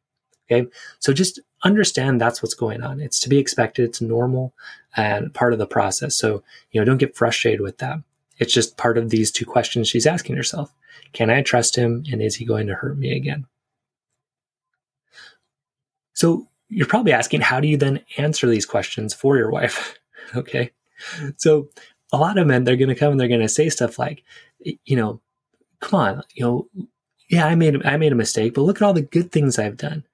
Okay. 0.51 0.69
So 0.99 1.13
just 1.13 1.41
understand 1.65 2.21
that's 2.21 2.43
what's 2.43 2.55
going 2.55 2.83
on. 2.83 3.01
It's 3.01 3.21
to 3.21 3.29
be 3.29 3.39
expected. 3.39 3.85
It's 3.85 4.01
normal 4.01 4.55
and 4.97 5.33
part 5.35 5.53
of 5.53 5.59
the 5.59 5.67
process. 5.67 6.17
So, 6.17 6.43
you 6.71 6.81
know, 6.81 6.85
don't 6.85 6.99
get 6.99 7.17
frustrated 7.17 7.61
with 7.61 7.79
that. 7.79 7.99
It's 8.39 8.53
just 8.53 8.77
part 8.77 8.97
of 8.97 9.11
these 9.11 9.31
two 9.31 9.45
questions 9.45 9.89
she's 9.89 10.07
asking 10.07 10.37
herself. 10.37 10.73
Can 11.13 11.31
I 11.31 11.43
trust 11.43 11.77
him? 11.77 12.05
And 12.11 12.23
is 12.23 12.37
he 12.37 12.45
going 12.45 12.67
to 12.69 12.75
hurt 12.75 12.99
me 12.99 13.15
again? 13.15 13.47
So 16.15 16.49
you're 16.69 16.87
probably 16.87 17.13
asking, 17.13 17.43
how 17.43 17.61
do 17.61 17.69
you 17.69 17.77
then 17.77 18.01
answer 18.17 18.49
these 18.49 18.67
questions 18.67 19.13
for 19.15 19.37
your 19.37 19.51
wife? 19.51 19.99
okay. 20.37 20.71
So 21.37 21.69
a 22.13 22.17
lot 22.17 22.39
of 22.39 22.47
men, 22.47 22.65
they're 22.65 22.77
going 22.77 22.89
to 22.89 22.95
come 22.95 23.13
and 23.13 23.21
they're 23.21 23.29
going 23.29 23.41
to 23.41 23.49
say 23.49 23.69
stuff 23.69 23.99
like, 23.99 24.25
you 24.61 24.97
know, 24.97 25.21
come 25.81 26.01
on, 26.01 26.23
you 26.35 26.45
know, 26.45 26.69
yeah, 27.29 27.47
I 27.47 27.55
made 27.55 27.85
I 27.85 27.97
made 27.99 28.13
a 28.13 28.17
mistake, 28.17 28.55
but 28.55 28.63
look 28.63 28.81
at 28.81 28.83
all 28.83 28.95
the 28.95 29.03
good 29.03 29.31
things 29.31 29.59
I've 29.59 29.77
done. 29.77 30.05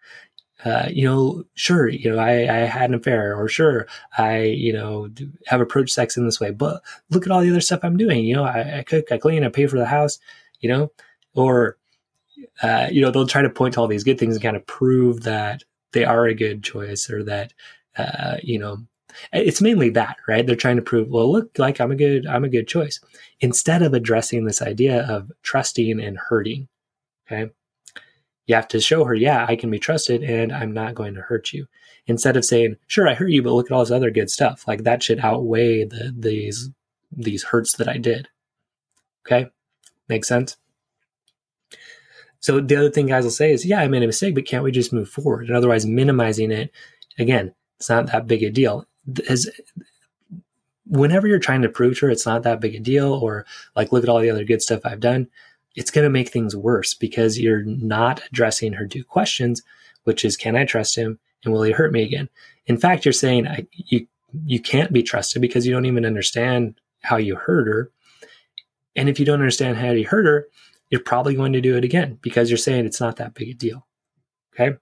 Uh, 0.65 0.89
you 0.91 1.05
know, 1.05 1.45
sure, 1.55 1.89
you 1.89 2.11
know, 2.11 2.19
I, 2.19 2.31
I 2.43 2.61
had 2.65 2.89
an 2.89 2.95
affair, 2.95 3.37
or 3.37 3.49
sure, 3.49 3.87
I, 4.17 4.45
you 4.45 4.73
know, 4.73 5.11
have 5.47 5.61
approached 5.61 5.93
sex 5.93 6.17
in 6.17 6.25
this 6.25 6.41
way, 6.41 6.53
but 6.53 6.83
look 7.11 7.27
at 7.27 7.31
all 7.31 7.43
the 7.43 7.51
other 7.51 7.61
stuff 7.61 7.81
I'm 7.83 7.99
doing. 7.99 8.25
You 8.25 8.37
know, 8.37 8.45
I, 8.45 8.79
I 8.79 8.83
cook, 8.83 9.13
I 9.13 9.19
clean, 9.19 9.45
I 9.45 9.49
pay 9.51 9.67
for 9.67 9.79
the 9.79 9.85
house, 9.85 10.19
you 10.61 10.71
know, 10.71 10.91
or, 11.35 11.77
uh, 12.63 12.89
you 12.91 13.03
know, 13.03 13.11
they'll 13.11 13.27
try 13.27 13.43
to 13.43 13.51
point 13.51 13.75
to 13.75 13.81
all 13.81 13.89
these 13.89 14.05
good 14.05 14.19
things 14.19 14.37
and 14.37 14.43
kind 14.43 14.57
of 14.57 14.67
prove 14.67 15.25
that 15.25 15.65
they 15.93 16.05
are 16.05 16.25
a 16.25 16.35
good 16.35 16.65
choice 16.65 17.11
or 17.11 17.23
that, 17.25 17.53
uh, 17.99 18.37
you 18.43 18.59
know, 18.59 18.79
it's 19.33 19.61
mainly 19.61 19.91
that, 19.91 20.17
right? 20.27 20.47
They're 20.47 20.57
trying 20.57 20.77
to 20.77 20.83
prove, 20.83 21.09
well, 21.09 21.31
look, 21.31 21.59
like 21.59 21.81
I'm 21.81 21.93
a 21.93 21.97
good, 21.97 22.27
I'm 22.27 22.45
a 22.45 22.49
good 22.49 22.67
choice, 22.67 23.01
instead 23.41 23.83
of 23.83 23.93
addressing 23.93 24.45
this 24.45 24.63
idea 24.63 25.07
of 25.09 25.31
trusting 25.43 26.01
and 26.01 26.17
hurting. 26.17 26.69
Okay. 27.27 27.53
You 28.47 28.55
have 28.55 28.69
to 28.69 28.81
show 28.81 29.05
her, 29.05 29.15
yeah, 29.15 29.47
I 29.49 29.57
can 29.57 29.71
be 29.71 29.79
trusted 29.79 30.23
and 30.23 30.53
I'm 30.53 30.73
not 30.73 30.95
going 30.95 31.15
to 31.15 31.23
hurt 31.23 31.53
you. 31.53 31.67
Instead 32.07 32.37
of 32.37 32.45
saying, 32.45 32.77
sure, 32.87 33.09
I 33.09 33.15
hurt 33.15 33.31
you, 33.31 33.43
but 33.43 33.53
look 33.53 33.71
at 33.71 33.73
all 33.73 33.81
this 33.81 33.91
other 33.91 34.11
good 34.11 34.31
stuff. 34.31 34.69
Like 34.69 34.85
that 34.85 35.03
should 35.03 35.21
outweigh 35.21 35.85
the, 35.85 36.15
these, 36.17 36.71
these 37.11 37.45
hurts 37.45 37.77
that 37.77 37.89
I 37.89 37.97
did. 37.97 38.29
Okay. 39.27 39.49
Makes 40.09 40.29
sense? 40.29 40.57
So 42.41 42.61
the 42.61 42.77
other 42.77 42.91
thing 42.91 43.07
guys 43.07 43.25
will 43.25 43.31
say 43.31 43.53
is, 43.53 43.65
yeah, 43.65 43.81
I 43.81 43.89
made 43.89 44.03
a 44.03 44.07
mistake, 44.07 44.35
but 44.35 44.45
can't 44.45 44.65
we 44.65 44.71
just 44.71 44.93
move 44.93 45.09
forward? 45.09 45.47
And 45.47 45.57
otherwise 45.57 45.87
minimizing 45.87 46.51
it, 46.51 46.71
again, 47.19 47.55
it's 47.79 47.89
not 47.89 48.07
that 48.09 48.27
big 48.27 48.43
a 48.43 48.51
deal 48.51 48.87
as 49.29 49.51
whenever 50.87 51.27
you're 51.27 51.39
trying 51.39 51.63
to 51.63 51.69
prove 51.69 51.99
to 51.99 52.07
her 52.07 52.13
it's 52.13 52.27
not 52.27 52.43
that 52.43 52.61
big 52.61 52.75
a 52.75 52.81
deal 52.81 53.13
or 53.13 53.47
like 53.77 53.93
look 53.93 54.03
at 54.03 54.09
all 54.09 54.21
the 54.21 54.31
other 54.31 54.45
good 54.45 54.63
stuff 54.63 54.83
I've 54.85 55.01
done, 55.01 55.29
it's 55.75 55.91
going 55.91 56.05
to 56.05 56.11
make 56.11 56.29
things 56.29 56.55
worse 56.55 56.95
because 56.95 57.39
you're 57.39 57.65
not 57.65 58.23
addressing 58.31 58.75
her 58.75 58.87
two 58.87 59.05
questions, 59.05 59.63
which 60.05 60.25
is 60.25 60.37
can 60.37 60.57
I 60.57 60.65
trust 60.65 60.97
him 60.97 61.19
and 61.45 61.53
will 61.53 61.63
he 61.63 61.73
hurt 61.73 61.93
me 61.93 62.03
again? 62.03 62.29
In 62.67 62.77
fact, 62.77 63.05
you're 63.05 63.13
saying 63.13 63.47
I, 63.47 63.67
you 63.73 64.07
you 64.45 64.61
can't 64.61 64.93
be 64.93 65.03
trusted 65.03 65.41
because 65.41 65.67
you 65.67 65.73
don't 65.73 65.87
even 65.87 66.05
understand 66.05 66.81
how 67.03 67.17
you 67.17 67.37
hurt 67.37 67.69
her. 67.69 67.91
And 68.97 69.09
if 69.09 69.21
you 69.21 69.25
don't 69.25 69.41
understand 69.41 69.77
how 69.77 69.91
you 69.91 70.07
hurt 70.07 70.27
her, 70.27 70.49
you're 70.91 71.01
probably 71.01 71.35
going 71.35 71.53
to 71.53 71.61
do 71.61 71.77
it 71.77 71.85
again 71.85 72.19
because 72.21 72.51
you're 72.51 72.59
saying 72.59 72.85
it's 72.85 73.01
not 73.01 73.17
that 73.17 73.35
big 73.35 73.49
a 73.51 73.55
deal. 73.55 73.87
Okay 74.55 74.77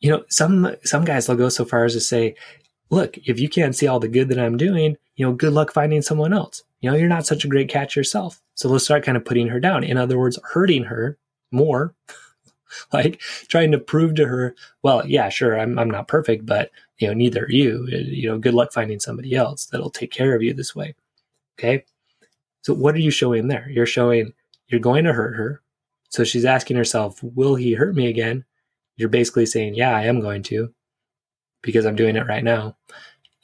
you 0.00 0.10
know, 0.10 0.24
some 0.28 0.76
some 0.84 1.04
guys 1.04 1.26
they'll 1.26 1.36
go 1.36 1.48
so 1.48 1.64
far 1.64 1.84
as 1.84 1.94
to 1.94 2.00
say, 2.00 2.34
look, 2.90 3.18
if 3.18 3.40
you 3.40 3.48
can't 3.48 3.74
see 3.74 3.86
all 3.86 4.00
the 4.00 4.08
good 4.08 4.28
that 4.28 4.38
I'm 4.38 4.56
doing, 4.56 4.96
you 5.16 5.26
know, 5.26 5.32
good 5.32 5.52
luck 5.52 5.72
finding 5.72 6.02
someone 6.02 6.32
else. 6.32 6.62
You 6.80 6.90
know, 6.90 6.96
you're 6.96 7.08
not 7.08 7.26
such 7.26 7.44
a 7.44 7.48
great 7.48 7.68
catch 7.68 7.96
yourself. 7.96 8.40
So 8.54 8.68
let's 8.68 8.84
start 8.84 9.04
kind 9.04 9.16
of 9.16 9.24
putting 9.24 9.48
her 9.48 9.60
down. 9.60 9.84
In 9.84 9.96
other 9.96 10.18
words, 10.18 10.38
hurting 10.52 10.84
her 10.84 11.18
more 11.50 11.94
like 12.92 13.20
trying 13.48 13.72
to 13.72 13.78
prove 13.78 14.14
to 14.16 14.26
her, 14.26 14.54
well, 14.82 15.06
yeah, 15.06 15.28
sure, 15.28 15.58
I'm, 15.58 15.78
I'm 15.78 15.90
not 15.90 16.08
perfect, 16.08 16.46
but 16.46 16.70
you 16.98 17.08
know, 17.08 17.14
neither 17.14 17.44
are 17.44 17.50
you. 17.50 17.88
Uh, 17.92 17.96
you 17.96 18.28
know, 18.28 18.38
good 18.38 18.54
luck 18.54 18.72
finding 18.72 19.00
somebody 19.00 19.34
else 19.34 19.66
that'll 19.66 19.90
take 19.90 20.10
care 20.10 20.34
of 20.34 20.42
you 20.42 20.52
this 20.54 20.74
way. 20.74 20.94
Okay. 21.58 21.84
So 22.62 22.74
what 22.74 22.94
are 22.94 23.00
you 23.00 23.10
showing 23.10 23.48
there? 23.48 23.68
You're 23.70 23.86
showing 23.86 24.32
you're 24.68 24.80
going 24.80 25.04
to 25.04 25.12
hurt 25.12 25.36
her. 25.36 25.62
So 26.10 26.24
she's 26.24 26.44
asking 26.44 26.76
herself, 26.76 27.22
will 27.22 27.54
he 27.54 27.74
hurt 27.74 27.94
me 27.94 28.06
again? 28.06 28.44
You're 28.96 29.08
basically 29.08 29.46
saying, 29.46 29.74
yeah, 29.74 29.94
I 29.94 30.04
am 30.04 30.20
going 30.20 30.42
to 30.44 30.72
because 31.62 31.86
I'm 31.86 31.96
doing 31.96 32.16
it 32.16 32.26
right 32.26 32.44
now. 32.44 32.76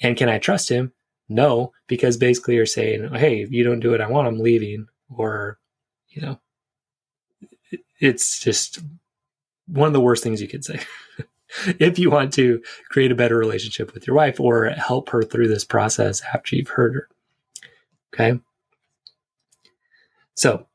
And 0.00 0.16
can 0.16 0.28
I 0.28 0.38
trust 0.38 0.68
him? 0.68 0.92
No, 1.28 1.72
because 1.86 2.16
basically 2.16 2.56
you're 2.56 2.66
saying, 2.66 3.14
hey, 3.14 3.42
if 3.42 3.50
you 3.50 3.64
don't 3.64 3.80
do 3.80 3.90
what 3.90 4.00
I 4.00 4.08
want, 4.08 4.28
I'm 4.28 4.38
leaving. 4.38 4.86
Or, 5.08 5.58
you 6.08 6.22
know, 6.22 6.40
it's 7.98 8.38
just 8.38 8.80
one 9.66 9.86
of 9.86 9.92
the 9.92 10.00
worst 10.00 10.22
things 10.22 10.42
you 10.42 10.48
could 10.48 10.64
say. 10.64 10.80
if 11.78 11.98
you 11.98 12.10
want 12.10 12.32
to 12.34 12.62
create 12.90 13.12
a 13.12 13.16
better 13.16 13.36
relationship 13.36 13.94
with 13.94 14.06
your 14.06 14.16
wife 14.16 14.40
or 14.40 14.66
help 14.70 15.08
her 15.10 15.22
through 15.22 15.48
this 15.48 15.64
process 15.64 16.22
after 16.32 16.56
you've 16.56 16.68
heard 16.68 16.94
her. 16.94 17.08
Okay. 18.12 18.40
So 20.34 20.66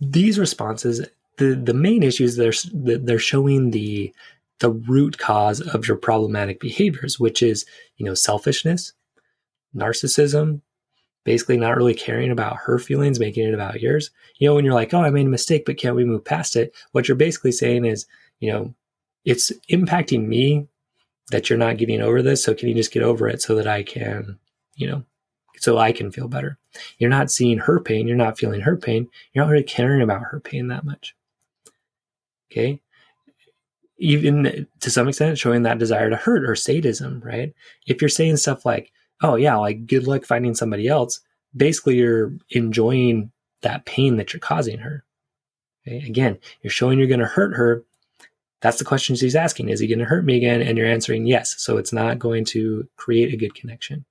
these 0.00 0.38
responses, 0.38 1.06
the, 1.36 1.54
the 1.54 1.74
main 1.74 2.02
issues 2.02 2.36
they're, 2.36 2.52
they're 2.72 3.18
showing 3.18 3.70
the, 3.70 4.12
the 4.60 4.70
root 4.70 5.18
cause 5.18 5.60
of 5.60 5.86
your 5.86 5.96
problematic 5.96 6.60
behaviors, 6.60 7.18
which 7.18 7.42
is, 7.42 7.64
you 7.96 8.04
know, 8.04 8.14
selfishness, 8.14 8.92
narcissism, 9.74 10.60
basically 11.24 11.56
not 11.56 11.76
really 11.76 11.94
caring 11.94 12.30
about 12.30 12.56
her 12.56 12.78
feelings, 12.78 13.20
making 13.20 13.46
it 13.46 13.54
about 13.54 13.80
yours. 13.80 14.10
You 14.38 14.48
know, 14.48 14.54
when 14.54 14.64
you're 14.64 14.74
like, 14.74 14.94
oh, 14.94 15.02
I 15.02 15.10
made 15.10 15.26
a 15.26 15.30
mistake, 15.30 15.64
but 15.66 15.76
can't 15.76 15.96
we 15.96 16.04
move 16.04 16.24
past 16.24 16.56
it? 16.56 16.74
What 16.92 17.06
you're 17.06 17.16
basically 17.16 17.52
saying 17.52 17.84
is, 17.84 18.06
you 18.40 18.50
know, 18.50 18.74
it's 19.24 19.52
impacting 19.70 20.26
me 20.26 20.66
that 21.30 21.50
you're 21.50 21.58
not 21.58 21.76
getting 21.76 22.00
over 22.00 22.22
this. 22.22 22.42
So 22.42 22.54
can 22.54 22.68
you 22.68 22.74
just 22.74 22.92
get 22.92 23.02
over 23.02 23.28
it 23.28 23.42
so 23.42 23.54
that 23.56 23.66
I 23.66 23.82
can, 23.82 24.38
you 24.76 24.86
know, 24.86 25.04
so 25.58 25.76
I 25.76 25.92
can 25.92 26.10
feel 26.10 26.28
better? 26.28 26.58
You're 26.98 27.10
not 27.10 27.30
seeing 27.30 27.58
her 27.58 27.78
pain. 27.80 28.06
You're 28.06 28.16
not 28.16 28.38
feeling 28.38 28.62
her 28.62 28.76
pain. 28.76 29.08
You're 29.32 29.44
not 29.44 29.50
really 29.50 29.64
caring 29.64 30.00
about 30.00 30.22
her 30.30 30.40
pain 30.40 30.68
that 30.68 30.84
much. 30.84 31.14
Okay. 32.50 32.80
Even 33.98 34.66
to 34.80 34.90
some 34.90 35.08
extent, 35.08 35.38
showing 35.38 35.64
that 35.64 35.78
desire 35.78 36.08
to 36.08 36.16
hurt 36.16 36.48
or 36.48 36.54
sadism, 36.54 37.20
right? 37.24 37.52
If 37.86 38.00
you're 38.00 38.08
saying 38.08 38.36
stuff 38.36 38.64
like, 38.64 38.92
oh, 39.22 39.34
yeah, 39.34 39.56
like 39.56 39.86
good 39.86 40.06
luck 40.06 40.24
finding 40.24 40.54
somebody 40.54 40.86
else, 40.86 41.20
basically 41.56 41.96
you're 41.96 42.32
enjoying 42.50 43.32
that 43.62 43.86
pain 43.86 44.16
that 44.16 44.32
you're 44.32 44.40
causing 44.40 44.78
her. 44.78 45.04
Okay? 45.86 46.06
Again, 46.06 46.38
you're 46.62 46.70
showing 46.70 46.98
you're 46.98 47.08
going 47.08 47.18
to 47.20 47.26
hurt 47.26 47.56
her 47.56 47.84
that's 48.60 48.78
the 48.78 48.84
question 48.84 49.14
she's 49.14 49.36
asking. 49.36 49.68
Is 49.68 49.80
he 49.80 49.86
going 49.86 50.00
to 50.00 50.04
hurt 50.04 50.24
me 50.24 50.36
again? 50.36 50.62
And 50.62 50.76
you're 50.76 50.86
answering 50.86 51.26
yes. 51.26 51.54
So 51.58 51.76
it's 51.76 51.92
not 51.92 52.18
going 52.18 52.44
to 52.46 52.88
create 52.96 53.32
a 53.32 53.36
good 53.36 53.54
connection. 53.54 54.04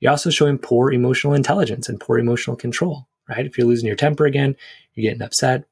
You're 0.00 0.10
also 0.10 0.30
showing 0.30 0.58
poor 0.58 0.92
emotional 0.92 1.34
intelligence 1.34 1.88
and 1.88 2.00
poor 2.00 2.18
emotional 2.18 2.56
control, 2.56 3.06
right? 3.28 3.46
If 3.46 3.56
you're 3.56 3.66
losing 3.66 3.86
your 3.86 3.96
temper 3.96 4.26
again, 4.26 4.56
you're 4.94 5.10
getting 5.10 5.24
upset, 5.24 5.64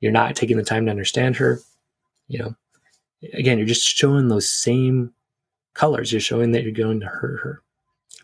you're 0.00 0.12
not 0.12 0.36
taking 0.36 0.56
the 0.56 0.62
time 0.62 0.84
to 0.86 0.90
understand 0.90 1.36
her, 1.36 1.60
you 2.28 2.38
know, 2.38 2.54
again, 3.34 3.58
you're 3.58 3.66
just 3.66 3.82
showing 3.82 4.28
those 4.28 4.48
same 4.48 5.12
colors. 5.74 6.12
You're 6.12 6.20
showing 6.20 6.52
that 6.52 6.62
you're 6.62 6.72
going 6.72 7.00
to 7.00 7.06
hurt 7.06 7.40
her, 7.40 7.62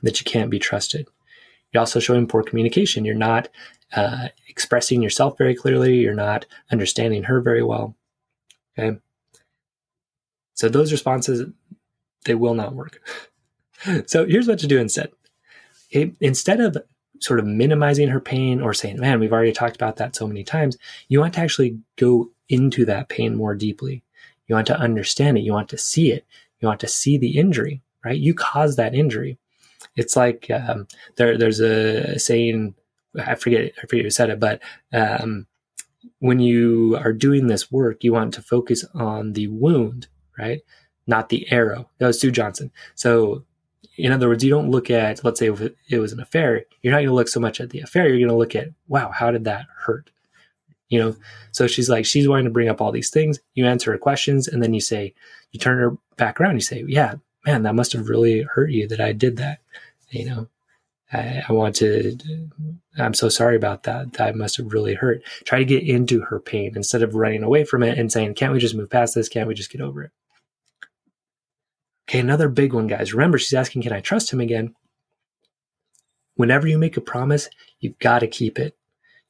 that 0.02 0.20
you 0.20 0.24
can't 0.24 0.50
be 0.50 0.58
trusted. 0.58 1.08
You're 1.72 1.80
also 1.80 2.00
showing 2.00 2.26
poor 2.28 2.42
communication. 2.42 3.04
You're 3.04 3.14
not 3.16 3.48
uh, 3.94 4.28
expressing 4.48 5.02
yourself 5.02 5.36
very 5.36 5.54
clearly. 5.54 5.96
You're 5.96 6.14
not 6.14 6.46
understanding 6.70 7.24
her 7.24 7.40
very 7.40 7.62
well. 7.62 7.96
Okay. 8.78 8.98
So 10.54 10.68
those 10.68 10.92
responses, 10.92 11.50
they 12.24 12.34
will 12.34 12.54
not 12.54 12.74
work. 12.74 13.00
so 14.06 14.24
here's 14.26 14.46
what 14.46 14.60
to 14.60 14.66
do 14.66 14.78
instead. 14.78 15.10
It, 15.90 16.14
instead 16.20 16.60
of 16.60 16.76
sort 17.20 17.38
of 17.38 17.46
minimizing 17.46 18.08
her 18.08 18.20
pain 18.20 18.60
or 18.60 18.74
saying, 18.74 19.00
man, 19.00 19.20
we've 19.20 19.32
already 19.32 19.52
talked 19.52 19.76
about 19.76 19.96
that 19.96 20.16
so 20.16 20.26
many 20.26 20.44
times, 20.44 20.76
you 21.08 21.20
want 21.20 21.34
to 21.34 21.40
actually 21.40 21.78
go 21.96 22.30
into 22.48 22.84
that 22.84 23.08
pain 23.08 23.36
more 23.36 23.54
deeply. 23.54 24.02
You 24.46 24.54
want 24.54 24.66
to 24.68 24.78
understand 24.78 25.38
it. 25.38 25.42
You 25.42 25.52
want 25.52 25.68
to 25.70 25.78
see 25.78 26.12
it. 26.12 26.26
You 26.60 26.68
want 26.68 26.80
to 26.80 26.88
see 26.88 27.18
the 27.18 27.38
injury, 27.38 27.82
right? 28.04 28.18
You 28.18 28.34
caused 28.34 28.76
that 28.78 28.94
injury. 28.94 29.38
It's 29.96 30.16
like 30.16 30.50
um, 30.50 30.86
there, 31.16 31.38
there's 31.38 31.60
a 31.60 32.18
saying, 32.18 32.74
I 33.18 33.34
forget, 33.34 33.72
I 33.82 33.86
forget 33.86 34.04
who 34.04 34.10
said 34.10 34.30
it, 34.30 34.40
but 34.40 34.60
um, 34.92 35.46
when 36.18 36.40
you 36.40 36.96
are 37.02 37.12
doing 37.12 37.46
this 37.46 37.70
work, 37.70 38.02
you 38.02 38.12
want 38.12 38.34
to 38.34 38.42
focus 38.42 38.84
on 38.94 39.32
the 39.32 39.48
wound, 39.48 40.08
right? 40.38 40.62
Not 41.06 41.28
the 41.28 41.50
arrow. 41.52 41.90
That 41.98 42.06
was 42.06 42.20
Sue 42.20 42.30
Johnson. 42.30 42.70
So, 42.94 43.44
in 43.96 44.10
other 44.10 44.28
words, 44.28 44.42
you 44.42 44.50
don't 44.50 44.70
look 44.70 44.90
at, 44.90 45.22
let's 45.22 45.38
say 45.38 45.50
it 45.88 45.98
was 45.98 46.12
an 46.12 46.20
affair, 46.20 46.64
you're 46.82 46.90
not 46.90 46.98
going 46.98 47.08
to 47.08 47.14
look 47.14 47.28
so 47.28 47.40
much 47.40 47.60
at 47.60 47.70
the 47.70 47.80
affair. 47.80 48.08
You're 48.08 48.18
going 48.18 48.28
to 48.28 48.36
look 48.36 48.56
at, 48.56 48.68
wow, 48.88 49.10
how 49.10 49.30
did 49.30 49.44
that 49.44 49.66
hurt? 49.76 50.10
You 50.94 51.00
know, 51.00 51.16
so 51.50 51.66
she's 51.66 51.90
like, 51.90 52.06
she's 52.06 52.28
wanting 52.28 52.44
to 52.44 52.52
bring 52.52 52.68
up 52.68 52.80
all 52.80 52.92
these 52.92 53.10
things. 53.10 53.40
You 53.54 53.66
answer 53.66 53.90
her 53.90 53.98
questions, 53.98 54.46
and 54.46 54.62
then 54.62 54.74
you 54.74 54.80
say, 54.80 55.12
you 55.50 55.58
turn 55.58 55.78
her 55.78 55.98
back 56.16 56.40
around. 56.40 56.54
You 56.54 56.60
say, 56.60 56.84
yeah, 56.86 57.16
man, 57.44 57.64
that 57.64 57.74
must 57.74 57.94
have 57.94 58.08
really 58.08 58.42
hurt 58.42 58.70
you 58.70 58.86
that 58.86 59.00
I 59.00 59.10
did 59.10 59.38
that. 59.38 59.58
You 60.10 60.26
know, 60.26 60.48
I, 61.12 61.42
I 61.48 61.52
want 61.52 61.74
to, 61.76 62.16
I'm 62.96 63.12
so 63.12 63.28
sorry 63.28 63.56
about 63.56 63.82
that. 63.82 64.12
That 64.12 64.36
must 64.36 64.56
have 64.58 64.72
really 64.72 64.94
hurt. 64.94 65.24
Try 65.44 65.58
to 65.58 65.64
get 65.64 65.82
into 65.82 66.20
her 66.20 66.38
pain 66.38 66.74
instead 66.76 67.02
of 67.02 67.16
running 67.16 67.42
away 67.42 67.64
from 67.64 67.82
it 67.82 67.98
and 67.98 68.12
saying, 68.12 68.34
can't 68.34 68.52
we 68.52 68.60
just 68.60 68.76
move 68.76 68.90
past 68.90 69.16
this? 69.16 69.28
Can't 69.28 69.48
we 69.48 69.54
just 69.54 69.72
get 69.72 69.80
over 69.80 70.04
it? 70.04 70.12
Okay, 72.08 72.20
another 72.20 72.48
big 72.48 72.72
one, 72.72 72.86
guys. 72.86 73.12
Remember, 73.12 73.36
she's 73.36 73.54
asking, 73.54 73.82
can 73.82 73.92
I 73.92 74.00
trust 74.00 74.32
him 74.32 74.40
again? 74.40 74.76
Whenever 76.36 76.68
you 76.68 76.78
make 76.78 76.96
a 76.96 77.00
promise, 77.00 77.48
you've 77.80 77.98
got 77.98 78.20
to 78.20 78.28
keep 78.28 78.60
it. 78.60 78.76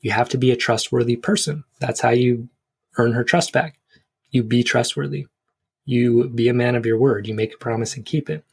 You 0.05 0.11
have 0.11 0.29
to 0.29 0.39
be 0.39 0.51
a 0.51 0.57
trustworthy 0.57 1.17
person. 1.17 1.65
That's 1.81 2.01
how 2.01 2.11
you 2.11 2.51
earn 2.99 3.13
her 3.13 3.25
trust 3.25 3.55
back. 3.55 3.79
You 4.33 4.43
be 4.43 4.63
trustworthy. 4.63 5.29
You 5.87 6.29
be 6.29 6.47
a 6.49 6.55
man 6.55 6.75
of 6.75 6.85
your 6.85 6.99
word. 6.99 7.27
You 7.27 7.33
make 7.33 7.55
a 7.55 7.59
promise 7.59 7.97
and 7.97 8.05
keep 8.05 8.29
it. 8.29 8.45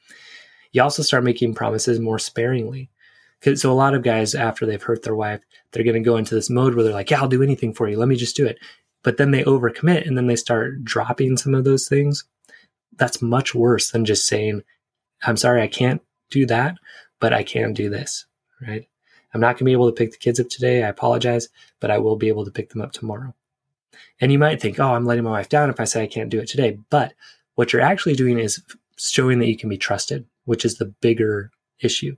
You 0.72 0.82
also 0.82 1.04
start 1.04 1.26
making 1.26 1.54
promises 1.54 2.00
more 2.00 2.20
sparingly. 2.20 2.90
So 3.56 3.70
a 3.70 3.74
lot 3.74 3.94
of 3.94 4.02
guys, 4.02 4.34
after 4.34 4.66
they've 4.66 4.82
hurt 4.82 5.04
their 5.04 5.14
wife, 5.14 5.42
they're 5.72 5.84
going 5.84 6.02
to 6.02 6.10
go 6.10 6.16
into 6.16 6.36
this 6.36 6.50
mode 6.50 6.74
where 6.74 6.86
they're 6.86 6.94
like, 6.94 7.12
yeah, 7.12 7.20
I'll 7.20 7.28
do 7.28 7.44
anything 7.44 7.74
for 7.74 7.90
you. 7.90 7.98
Let 7.98 8.08
me 8.08 8.16
just 8.16 8.38
do 8.38 8.46
it. 8.46 8.58
But 9.04 9.18
then 9.18 9.32
they 9.32 9.44
overcommit 9.44 10.08
and 10.08 10.18
then 10.18 10.28
they 10.28 10.38
start 10.38 10.86
dropping 10.86 11.36
some 11.36 11.54
of 11.54 11.66
those 11.66 11.90
things. 11.90 12.24
That's 12.96 13.22
much 13.22 13.54
worse 13.54 13.92
than 13.92 14.06
just 14.06 14.26
saying, 14.26 14.64
I'm 15.24 15.36
sorry, 15.36 15.62
I 15.62 15.68
can't 15.68 16.02
do 16.30 16.46
that, 16.46 16.78
but 17.20 17.34
I 17.34 17.44
can 17.44 17.74
do 17.74 17.90
this, 17.90 18.26
right? 18.66 18.88
I'm 19.34 19.42
not 19.42 19.54
going 19.54 19.60
to 19.60 19.66
be 19.66 19.72
able 19.72 19.90
to 19.90 19.96
pick 19.96 20.12
the 20.12 20.18
kids 20.18 20.40
up 20.40 20.50
today. 20.50 20.84
I 20.84 20.90
apologize, 20.90 21.50
but 21.80 21.92
I 21.92 21.98
will 21.98 22.16
be 22.16 22.28
able 22.28 22.46
to 22.46 22.52
pick 22.52 22.70
them 22.70 22.82
up 22.82 22.92
tomorrow. 22.92 23.34
And 24.20 24.32
you 24.32 24.40
might 24.40 24.62
think, 24.62 24.80
oh, 24.80 24.94
I'm 24.94 25.06
letting 25.06 25.24
my 25.24 25.32
wife 25.32 25.50
down 25.50 25.70
if 25.70 25.80
I 25.80 25.86
say 25.86 26.04
I 26.04 26.08
can't 26.08 26.30
do 26.30 26.40
it 26.40 26.48
today. 26.48 26.78
But 26.90 27.14
what 27.56 27.74
you're 27.74 27.82
actually 27.82 28.16
doing 28.16 28.40
is 28.40 28.62
showing 28.98 29.40
that 29.40 29.48
you 29.48 29.58
can 29.58 29.70
be 29.70 29.78
trusted, 29.78 30.26
which 30.46 30.66
is 30.66 30.78
the 30.78 30.86
bigger 30.86 31.52
issue 31.80 32.16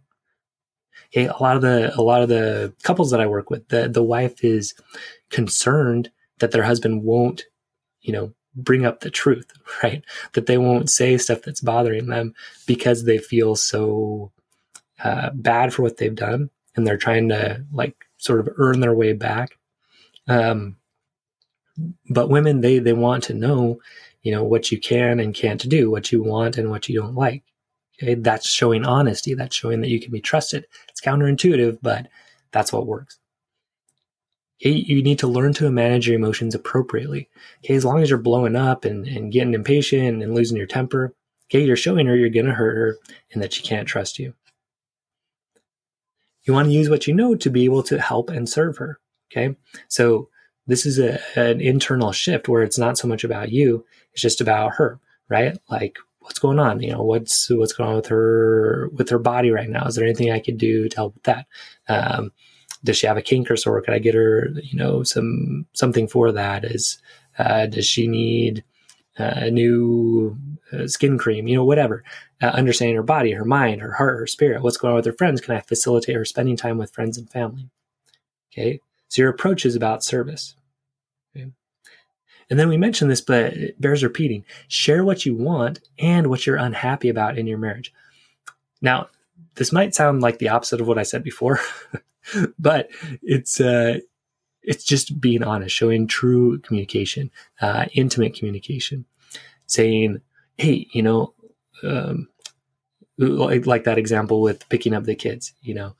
a 1.15 1.35
lot 1.39 1.55
of 1.55 1.61
the 1.61 1.93
a 1.95 2.01
lot 2.01 2.21
of 2.21 2.29
the 2.29 2.73
couples 2.83 3.11
that 3.11 3.21
I 3.21 3.27
work 3.27 3.49
with, 3.49 3.67
the 3.69 3.87
the 3.87 4.03
wife 4.03 4.43
is 4.43 4.73
concerned 5.29 6.11
that 6.39 6.51
their 6.51 6.63
husband 6.63 7.03
won't, 7.03 7.43
you 8.01 8.13
know, 8.13 8.33
bring 8.55 8.85
up 8.85 9.01
the 9.01 9.11
truth, 9.11 9.51
right? 9.83 10.03
That 10.33 10.47
they 10.47 10.57
won't 10.57 10.89
say 10.89 11.17
stuff 11.17 11.41
that's 11.43 11.61
bothering 11.61 12.07
them 12.07 12.33
because 12.65 13.03
they 13.03 13.17
feel 13.17 13.55
so 13.55 14.31
uh, 15.03 15.29
bad 15.33 15.73
for 15.73 15.83
what 15.83 15.97
they've 15.97 16.15
done, 16.15 16.49
and 16.75 16.85
they're 16.85 16.97
trying 16.97 17.29
to 17.29 17.65
like 17.71 17.95
sort 18.17 18.39
of 18.39 18.49
earn 18.57 18.79
their 18.79 18.93
way 18.93 19.13
back. 19.13 19.57
Um, 20.27 20.77
but 22.09 22.29
women, 22.29 22.61
they 22.61 22.79
they 22.79 22.93
want 22.93 23.23
to 23.25 23.33
know, 23.33 23.79
you 24.21 24.31
know, 24.31 24.43
what 24.43 24.71
you 24.71 24.79
can 24.79 25.19
and 25.19 25.33
can't 25.33 25.67
do, 25.67 25.89
what 25.89 26.11
you 26.11 26.23
want 26.23 26.57
and 26.57 26.69
what 26.69 26.87
you 26.87 26.99
don't 26.99 27.15
like. 27.15 27.43
Okay, 28.01 28.15
that's 28.15 28.47
showing 28.47 28.85
honesty. 28.85 29.33
That's 29.33 29.55
showing 29.55 29.81
that 29.81 29.89
you 29.89 29.99
can 29.99 30.11
be 30.11 30.21
trusted. 30.21 30.65
It's 30.89 31.01
counterintuitive, 31.01 31.79
but 31.81 32.07
that's 32.51 32.73
what 32.73 32.87
works. 32.87 33.19
Okay, 34.61 34.71
you 34.71 35.03
need 35.03 35.19
to 35.19 35.27
learn 35.27 35.53
to 35.53 35.69
manage 35.71 36.07
your 36.07 36.15
emotions 36.15 36.55
appropriately. 36.55 37.29
Okay, 37.63 37.75
as 37.75 37.85
long 37.85 38.01
as 38.01 38.09
you're 38.09 38.19
blowing 38.19 38.55
up 38.55 38.85
and, 38.85 39.05
and 39.07 39.31
getting 39.31 39.53
impatient 39.53 40.23
and 40.23 40.33
losing 40.33 40.57
your 40.57 40.67
temper, 40.67 41.13
okay, 41.49 41.63
you're 41.63 41.75
showing 41.75 42.07
her 42.07 42.15
you're 42.15 42.29
to 42.29 42.53
hurt 42.53 42.75
her 42.75 42.97
and 43.31 43.43
that 43.43 43.53
she 43.53 43.61
can't 43.61 43.87
trust 43.87 44.19
you. 44.19 44.33
You 46.43 46.53
want 46.53 46.67
to 46.67 46.73
use 46.73 46.89
what 46.89 47.07
you 47.07 47.13
know 47.13 47.35
to 47.35 47.49
be 47.49 47.65
able 47.65 47.83
to 47.83 47.99
help 47.99 48.29
and 48.29 48.47
serve 48.47 48.77
her. 48.77 48.99
Okay, 49.31 49.55
so 49.87 50.29
this 50.67 50.85
is 50.85 50.99
a, 50.99 51.19
an 51.35 51.59
internal 51.59 52.11
shift 52.11 52.47
where 52.47 52.63
it's 52.63 52.77
not 52.77 52.97
so 52.97 53.07
much 53.07 53.23
about 53.23 53.51
you, 53.51 53.85
it's 54.11 54.21
just 54.21 54.41
about 54.41 54.75
her, 54.75 54.99
right? 55.27 55.57
Like, 55.69 55.97
what's 56.19 56.39
going 56.39 56.59
on? 56.59 56.81
You 56.81 56.91
know, 56.91 57.03
what's 57.03 57.49
what's 57.49 57.73
going 57.73 57.89
on 57.89 57.95
with 57.97 58.07
her 58.07 58.89
with 58.93 59.09
her 59.09 59.19
body 59.19 59.51
right 59.51 59.69
now? 59.69 59.85
Is 59.85 59.95
there 59.95 60.05
anything 60.05 60.31
I 60.31 60.39
could 60.39 60.57
do 60.57 60.87
to 60.89 60.95
help 60.95 61.15
with 61.15 61.23
that? 61.23 61.47
Um, 61.87 62.31
does 62.83 62.97
she 62.97 63.07
have 63.07 63.17
a 63.17 63.21
kink 63.21 63.49
or 63.49 63.55
sore? 63.55 63.81
Could 63.81 63.93
I 63.93 63.99
get 63.99 64.15
her, 64.15 64.49
you 64.61 64.77
know, 64.77 65.03
some 65.03 65.65
something 65.73 66.07
for 66.07 66.31
that? 66.31 66.65
Is 66.65 66.99
uh, 67.37 67.65
does 67.67 67.85
she 67.85 68.07
need 68.07 68.63
a 69.17 69.49
new 69.51 70.37
uh, 70.73 70.87
skin 70.87 71.17
cream? 71.17 71.47
You 71.47 71.57
know, 71.57 71.65
whatever. 71.65 72.03
Uh, 72.41 72.47
understanding 72.47 72.95
her 72.95 73.03
body, 73.03 73.31
her 73.31 73.45
mind, 73.45 73.81
her 73.81 73.93
heart, 73.93 74.19
her 74.19 74.27
spirit. 74.27 74.61
What's 74.61 74.77
going 74.77 74.91
on 74.91 74.95
with 74.97 75.05
her 75.05 75.13
friends? 75.13 75.41
Can 75.41 75.55
I 75.55 75.61
facilitate 75.61 76.15
her 76.15 76.25
spending 76.25 76.57
time 76.57 76.77
with 76.77 76.93
friends 76.93 77.17
and 77.17 77.29
family? 77.29 77.69
Okay, 78.51 78.79
so 79.07 79.21
your 79.21 79.31
approach 79.31 79.65
is 79.65 79.75
about 79.75 80.03
service. 80.03 80.55
Okay? 81.35 81.49
And 82.49 82.59
then 82.59 82.69
we 82.69 82.77
mentioned 82.77 83.09
this, 83.09 83.21
but 83.21 83.53
it 83.53 83.81
bears 83.81 84.03
repeating. 84.03 84.45
Share 84.67 85.03
what 85.03 85.25
you 85.25 85.35
want 85.35 85.79
and 85.97 86.27
what 86.27 86.45
you're 86.45 86.57
unhappy 86.57 87.09
about 87.09 87.37
in 87.37 87.47
your 87.47 87.57
marriage. 87.57 87.93
Now, 88.81 89.07
this 89.55 89.71
might 89.71 89.95
sound 89.95 90.21
like 90.21 90.39
the 90.39 90.49
opposite 90.49 90.81
of 90.81 90.87
what 90.87 90.97
I 90.97 91.03
said 91.03 91.23
before, 91.23 91.59
but 92.59 92.89
it's 93.21 93.59
uh, 93.59 93.99
it's 94.61 94.83
just 94.83 95.19
being 95.19 95.43
honest, 95.43 95.75
showing 95.75 96.07
true 96.07 96.59
communication, 96.59 97.31
uh, 97.61 97.85
intimate 97.93 98.33
communication, 98.33 99.05
saying, 99.67 100.21
"Hey, 100.63 100.87
you 100.91 101.03
know." 101.03 101.33
Um, 101.83 102.29
like, 103.17 103.65
like 103.67 103.83
that 103.83 103.97
example 103.97 104.41
with 104.41 104.67
picking 104.69 104.93
up 104.93 105.03
the 105.03 105.15
kids, 105.15 105.53
you 105.61 105.75
know, 105.75 105.95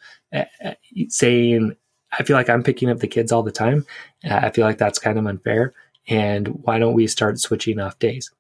saying, 1.10 1.76
I 2.18 2.24
feel 2.24 2.36
like 2.36 2.50
I'm 2.50 2.64
picking 2.64 2.90
up 2.90 3.00
the 3.00 3.08
kids 3.08 3.32
all 3.32 3.44
the 3.44 3.52
time. 3.52 3.86
Uh, 4.24 4.36
I 4.44 4.52
feel 4.52 4.66
like 4.66 4.78
that's 4.78 5.00
kind 5.00 5.18
of 5.18 5.26
unfair. 5.26 5.74
And 6.08 6.48
why 6.48 6.80
don't 6.80 6.94
we 6.94 7.08
start 7.08 7.40
switching 7.40 7.80
off 7.80 8.00
days? 8.00 8.32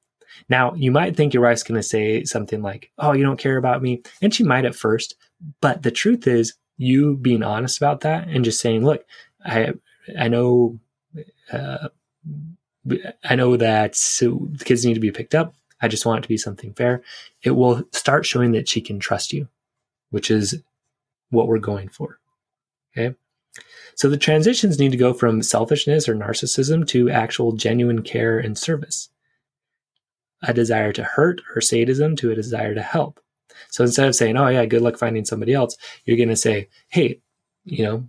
Now, 0.50 0.74
you 0.74 0.92
might 0.92 1.16
think 1.16 1.34
your 1.34 1.44
wife's 1.44 1.64
going 1.64 1.80
to 1.80 1.88
say 1.88 2.24
something 2.24 2.62
like, 2.62 2.92
Oh, 2.98 3.14
you 3.14 3.24
don't 3.24 3.40
care 3.40 3.58
about 3.58 3.82
me. 3.82 4.02
And 4.22 4.34
she 4.34 4.44
might 4.44 4.66
at 4.66 4.76
first. 4.76 5.16
But 5.62 5.84
the 5.84 5.92
truth 5.92 6.28
is, 6.28 6.54
you 6.78 7.18
being 7.18 7.44
honest 7.44 7.78
about 7.78 8.02
that 8.02 8.28
and 8.28 8.44
just 8.44 8.60
saying, 8.60 8.84
Look, 8.84 9.06
I, 9.46 9.74
I 10.18 10.28
know, 10.28 10.80
uh, 11.52 11.90
I 13.24 13.36
know 13.36 13.56
that 13.58 13.96
so 13.96 14.48
the 14.52 14.66
kids 14.66 14.86
need 14.86 14.96
to 14.96 15.00
be 15.00 15.12
picked 15.12 15.36
up. 15.36 15.54
I 15.82 15.88
just 15.88 16.06
want 16.06 16.20
it 16.20 16.22
to 16.24 16.30
be 16.30 16.38
something 16.38 16.74
fair. 16.74 17.04
It 17.42 17.52
will 17.52 17.84
start 17.92 18.26
showing 18.26 18.52
that 18.54 18.70
she 18.70 18.82
can 18.82 19.00
trust 19.00 19.34
you, 19.34 19.48
which 20.12 20.32
is 20.32 20.62
what 21.30 21.48
we're 21.48 21.60
going 21.60 21.90
for. 21.90 22.20
Okay. 22.96 23.16
So 23.96 24.10
the 24.10 24.18
transitions 24.18 24.80
need 24.80 24.92
to 24.92 24.98
go 24.98 25.14
from 25.14 25.44
selfishness 25.44 26.10
or 26.10 26.16
narcissism 26.16 26.88
to 26.88 27.10
actual 27.10 27.52
genuine 27.52 28.02
care 28.02 28.40
and 28.40 28.58
service. 28.58 29.10
A 30.42 30.54
desire 30.54 30.92
to 30.94 31.04
hurt 31.04 31.42
or 31.56 31.62
sadism 31.62 32.16
to 32.18 32.32
a 32.32 32.36
desire 32.36 32.74
to 32.76 32.82
help. 32.82 33.20
So 33.70 33.84
instead 33.84 34.08
of 34.08 34.16
saying, 34.16 34.36
oh, 34.38 34.48
yeah, 34.48 34.66
good 34.66 34.82
luck 34.82 34.98
finding 34.98 35.26
somebody 35.26 35.54
else, 35.54 35.78
you're 36.06 36.18
going 36.18 36.30
to 36.30 36.36
say, 36.36 36.70
hey, 36.90 37.20
you 37.64 37.84
know, 37.84 38.08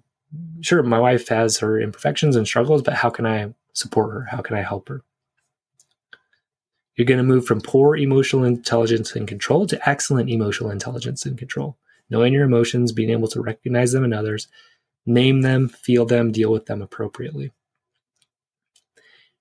sure, 0.61 0.83
my 0.83 0.99
wife 0.99 1.29
has 1.29 1.59
her 1.59 1.79
imperfections 1.81 2.35
and 2.35 2.47
struggles, 2.47 2.83
but 2.83 2.95
how 2.95 3.11
can 3.11 3.27
I 3.27 3.55
support 3.73 4.13
her? 4.13 4.25
How 4.25 4.41
can 4.41 4.57
I 4.57 4.63
help 4.63 4.89
her? 4.89 5.03
You're 6.97 7.07
going 7.07 7.19
to 7.19 7.25
move 7.25 7.45
from 7.45 7.61
poor 7.61 7.97
emotional 7.97 8.45
intelligence 8.45 9.17
and 9.17 9.27
control 9.27 9.67
to 9.67 9.89
excellent 9.89 10.31
emotional 10.31 10.71
intelligence 10.71 11.27
and 11.27 11.37
control. 11.37 11.77
Knowing 12.11 12.33
your 12.33 12.45
emotions, 12.45 12.93
being 12.93 13.11
able 13.11 13.29
to 13.29 13.41
recognize 13.41 13.93
them 13.93 14.05
in 14.05 14.13
others, 14.13 14.47
name 15.07 15.43
them, 15.43 15.69
feel 15.69 16.05
them, 16.05 16.31
deal 16.31 16.53
with 16.53 16.67
them 16.67 16.83
appropriately. 16.83 17.51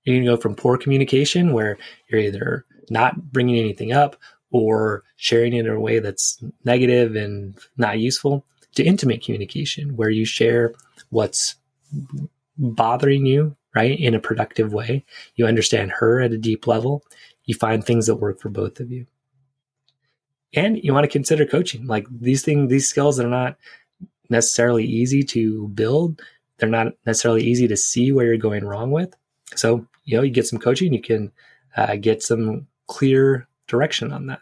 You 0.03 0.15
can 0.15 0.25
go 0.25 0.37
from 0.37 0.55
poor 0.55 0.77
communication, 0.77 1.53
where 1.53 1.77
you're 2.09 2.21
either 2.21 2.65
not 2.89 3.31
bringing 3.31 3.57
anything 3.57 3.91
up 3.91 4.17
or 4.51 5.03
sharing 5.15 5.53
it 5.53 5.65
in 5.65 5.71
a 5.71 5.79
way 5.79 5.99
that's 5.99 6.43
negative 6.65 7.15
and 7.15 7.57
not 7.77 7.99
useful, 7.99 8.45
to 8.75 8.83
intimate 8.83 9.23
communication, 9.23 9.95
where 9.95 10.09
you 10.09 10.25
share 10.25 10.73
what's 11.09 11.55
bothering 12.57 13.25
you, 13.25 13.55
right, 13.75 13.99
in 13.99 14.13
a 14.13 14.19
productive 14.19 14.73
way. 14.73 15.05
You 15.35 15.45
understand 15.45 15.91
her 15.91 16.21
at 16.21 16.33
a 16.33 16.37
deep 16.37 16.67
level. 16.67 17.03
You 17.45 17.55
find 17.55 17.83
things 17.83 18.07
that 18.07 18.15
work 18.15 18.39
for 18.39 18.49
both 18.49 18.79
of 18.79 18.91
you. 18.91 19.07
And 20.55 20.81
you 20.83 20.93
want 20.93 21.03
to 21.03 21.09
consider 21.09 21.45
coaching. 21.45 21.87
Like 21.87 22.05
these 22.09 22.43
things, 22.43 22.69
these 22.69 22.87
skills 22.87 23.19
are 23.19 23.27
not 23.27 23.57
necessarily 24.29 24.85
easy 24.85 25.23
to 25.23 25.67
build. 25.69 26.21
They're 26.57 26.69
not 26.69 26.93
necessarily 27.05 27.43
easy 27.43 27.67
to 27.67 27.77
see 27.77 28.11
where 28.11 28.25
you're 28.25 28.37
going 28.37 28.65
wrong 28.65 28.91
with. 28.91 29.13
So, 29.55 29.85
you 30.05 30.17
know, 30.17 30.23
you 30.23 30.31
get 30.31 30.47
some 30.47 30.59
coaching, 30.59 30.93
you 30.93 31.01
can 31.01 31.31
uh, 31.75 31.95
get 31.95 32.21
some 32.21 32.67
clear 32.87 33.47
direction 33.67 34.11
on 34.11 34.27
that. 34.27 34.39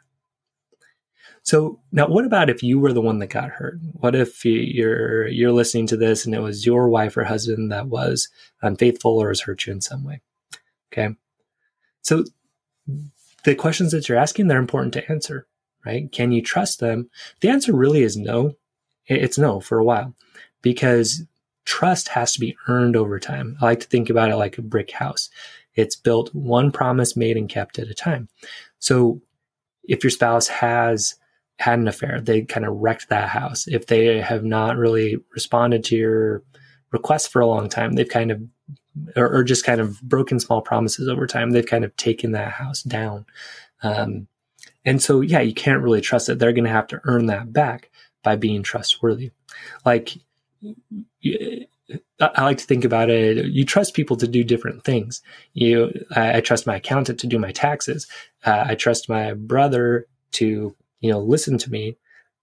So 1.43 1.79
now, 1.91 2.07
what 2.07 2.25
about 2.25 2.49
if 2.49 2.61
you 2.61 2.79
were 2.79 2.93
the 2.93 3.01
one 3.01 3.19
that 3.19 3.27
got 3.27 3.49
hurt? 3.49 3.79
What 3.93 4.15
if 4.15 4.45
you're 4.45 5.27
you're 5.27 5.51
listening 5.51 5.87
to 5.87 5.97
this 5.97 6.25
and 6.25 6.35
it 6.35 6.39
was 6.39 6.65
your 6.65 6.87
wife 6.87 7.17
or 7.17 7.23
husband 7.23 7.71
that 7.71 7.87
was 7.87 8.29
unfaithful 8.61 9.17
or 9.17 9.29
has 9.29 9.41
hurt 9.41 9.65
you 9.65 9.73
in 9.73 9.81
some 9.81 10.03
way? 10.03 10.21
Okay, 10.93 11.15
so 12.03 12.25
the 13.43 13.55
questions 13.55 13.91
that 13.91 14.07
you're 14.07 14.17
asking 14.17 14.47
they're 14.47 14.59
important 14.59 14.93
to 14.93 15.11
answer, 15.11 15.47
right? 15.85 16.11
Can 16.11 16.31
you 16.31 16.41
trust 16.41 16.79
them? 16.79 17.09
The 17.41 17.49
answer 17.49 17.73
really 17.73 18.03
is 18.03 18.17
no. 18.17 18.55
It's 19.07 19.37
no 19.37 19.59
for 19.59 19.79
a 19.79 19.83
while 19.83 20.15
because 20.61 21.23
trust 21.65 22.09
has 22.09 22.33
to 22.33 22.39
be 22.39 22.55
earned 22.67 22.95
over 22.95 23.19
time. 23.19 23.57
I 23.61 23.65
like 23.65 23.79
to 23.81 23.87
think 23.87 24.09
about 24.09 24.29
it 24.29 24.35
like 24.35 24.57
a 24.57 24.61
brick 24.61 24.91
house. 24.91 25.29
It's 25.75 25.95
built 25.95 26.33
one 26.33 26.71
promise 26.71 27.15
made 27.15 27.37
and 27.37 27.49
kept 27.49 27.79
at 27.79 27.87
a 27.87 27.93
time. 27.93 28.29
So 28.79 29.21
if 29.83 30.03
your 30.03 30.11
spouse 30.11 30.47
has 30.47 31.15
had 31.57 31.79
an 31.79 31.87
affair, 31.87 32.19
they 32.21 32.41
kind 32.41 32.65
of 32.65 32.75
wrecked 32.77 33.09
that 33.09 33.29
house. 33.29 33.67
If 33.67 33.87
they 33.87 34.19
have 34.19 34.43
not 34.43 34.77
really 34.77 35.17
responded 35.33 35.83
to 35.85 35.95
your 35.95 36.43
request 36.91 37.31
for 37.31 37.41
a 37.41 37.47
long 37.47 37.69
time, 37.69 37.93
they've 37.93 38.07
kind 38.07 38.31
of 38.31 38.41
or, 39.15 39.37
or, 39.37 39.43
just 39.43 39.65
kind 39.65 39.79
of 39.79 40.01
broken 40.01 40.39
small 40.39 40.61
promises 40.61 41.07
over 41.07 41.25
time. 41.27 41.51
They've 41.51 41.65
kind 41.65 41.85
of 41.85 41.95
taken 41.95 42.31
that 42.33 42.51
house 42.51 42.83
down. 42.83 43.25
Um, 43.83 44.27
and 44.85 45.01
so, 45.01 45.21
yeah, 45.21 45.41
you 45.41 45.53
can't 45.53 45.81
really 45.81 46.01
trust 46.01 46.29
it. 46.29 46.39
They're 46.39 46.53
going 46.53 46.65
to 46.65 46.69
have 46.71 46.87
to 46.87 47.01
earn 47.05 47.27
that 47.27 47.53
back 47.53 47.89
by 48.23 48.35
being 48.35 48.63
trustworthy. 48.63 49.31
Like, 49.85 50.17
I 52.19 52.43
like 52.43 52.57
to 52.57 52.65
think 52.65 52.85
about 52.85 53.09
it. 53.09 53.45
You 53.45 53.65
trust 53.65 53.93
people 53.93 54.17
to 54.17 54.27
do 54.27 54.43
different 54.43 54.83
things. 54.83 55.21
You, 55.53 55.91
I, 56.15 56.37
I 56.37 56.41
trust 56.41 56.67
my 56.67 56.75
accountant 56.75 57.19
to 57.19 57.27
do 57.27 57.39
my 57.39 57.51
taxes. 57.51 58.07
Uh, 58.45 58.65
I 58.67 58.75
trust 58.75 59.09
my 59.09 59.33
brother 59.33 60.07
to, 60.33 60.75
you 60.99 61.11
know, 61.11 61.19
listen 61.19 61.57
to 61.59 61.71
me, 61.71 61.97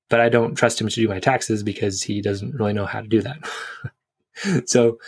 but 0.08 0.20
I 0.20 0.28
don't 0.28 0.54
trust 0.54 0.80
him 0.80 0.88
to 0.88 0.94
do 0.94 1.08
my 1.08 1.20
taxes 1.20 1.62
because 1.62 2.02
he 2.02 2.20
doesn't 2.20 2.54
really 2.54 2.72
know 2.72 2.86
how 2.86 3.00
to 3.00 3.08
do 3.08 3.22
that. 3.22 3.38
so 4.68 4.98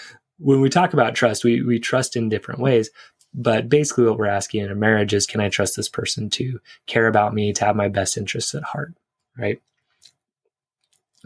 when 0.41 0.61
we 0.61 0.69
talk 0.69 0.93
about 0.93 1.15
trust, 1.15 1.45
we, 1.45 1.63
we 1.63 1.79
trust 1.79 2.17
in 2.17 2.29
different 2.29 2.61
ways. 2.61 2.91
But 3.33 3.69
basically, 3.69 4.05
what 4.05 4.19
we're 4.19 4.27
asking 4.27 4.65
in 4.65 4.73
a 4.73 4.75
marriage 4.75 5.15
is 5.15 5.27
can 5.27 5.41
I 5.41 5.49
trust 5.49 5.77
this 5.77 5.89
person 5.89 6.31
to 6.31 6.59
care 6.87 7.07
about 7.07 7.33
me, 7.33 7.53
to 7.53 7.65
have 7.65 7.77
my 7.77 7.89
best 7.89 8.17
interests 8.17 8.55
at 8.55 8.65
heart? 8.65 8.95
Right. 9.39 9.63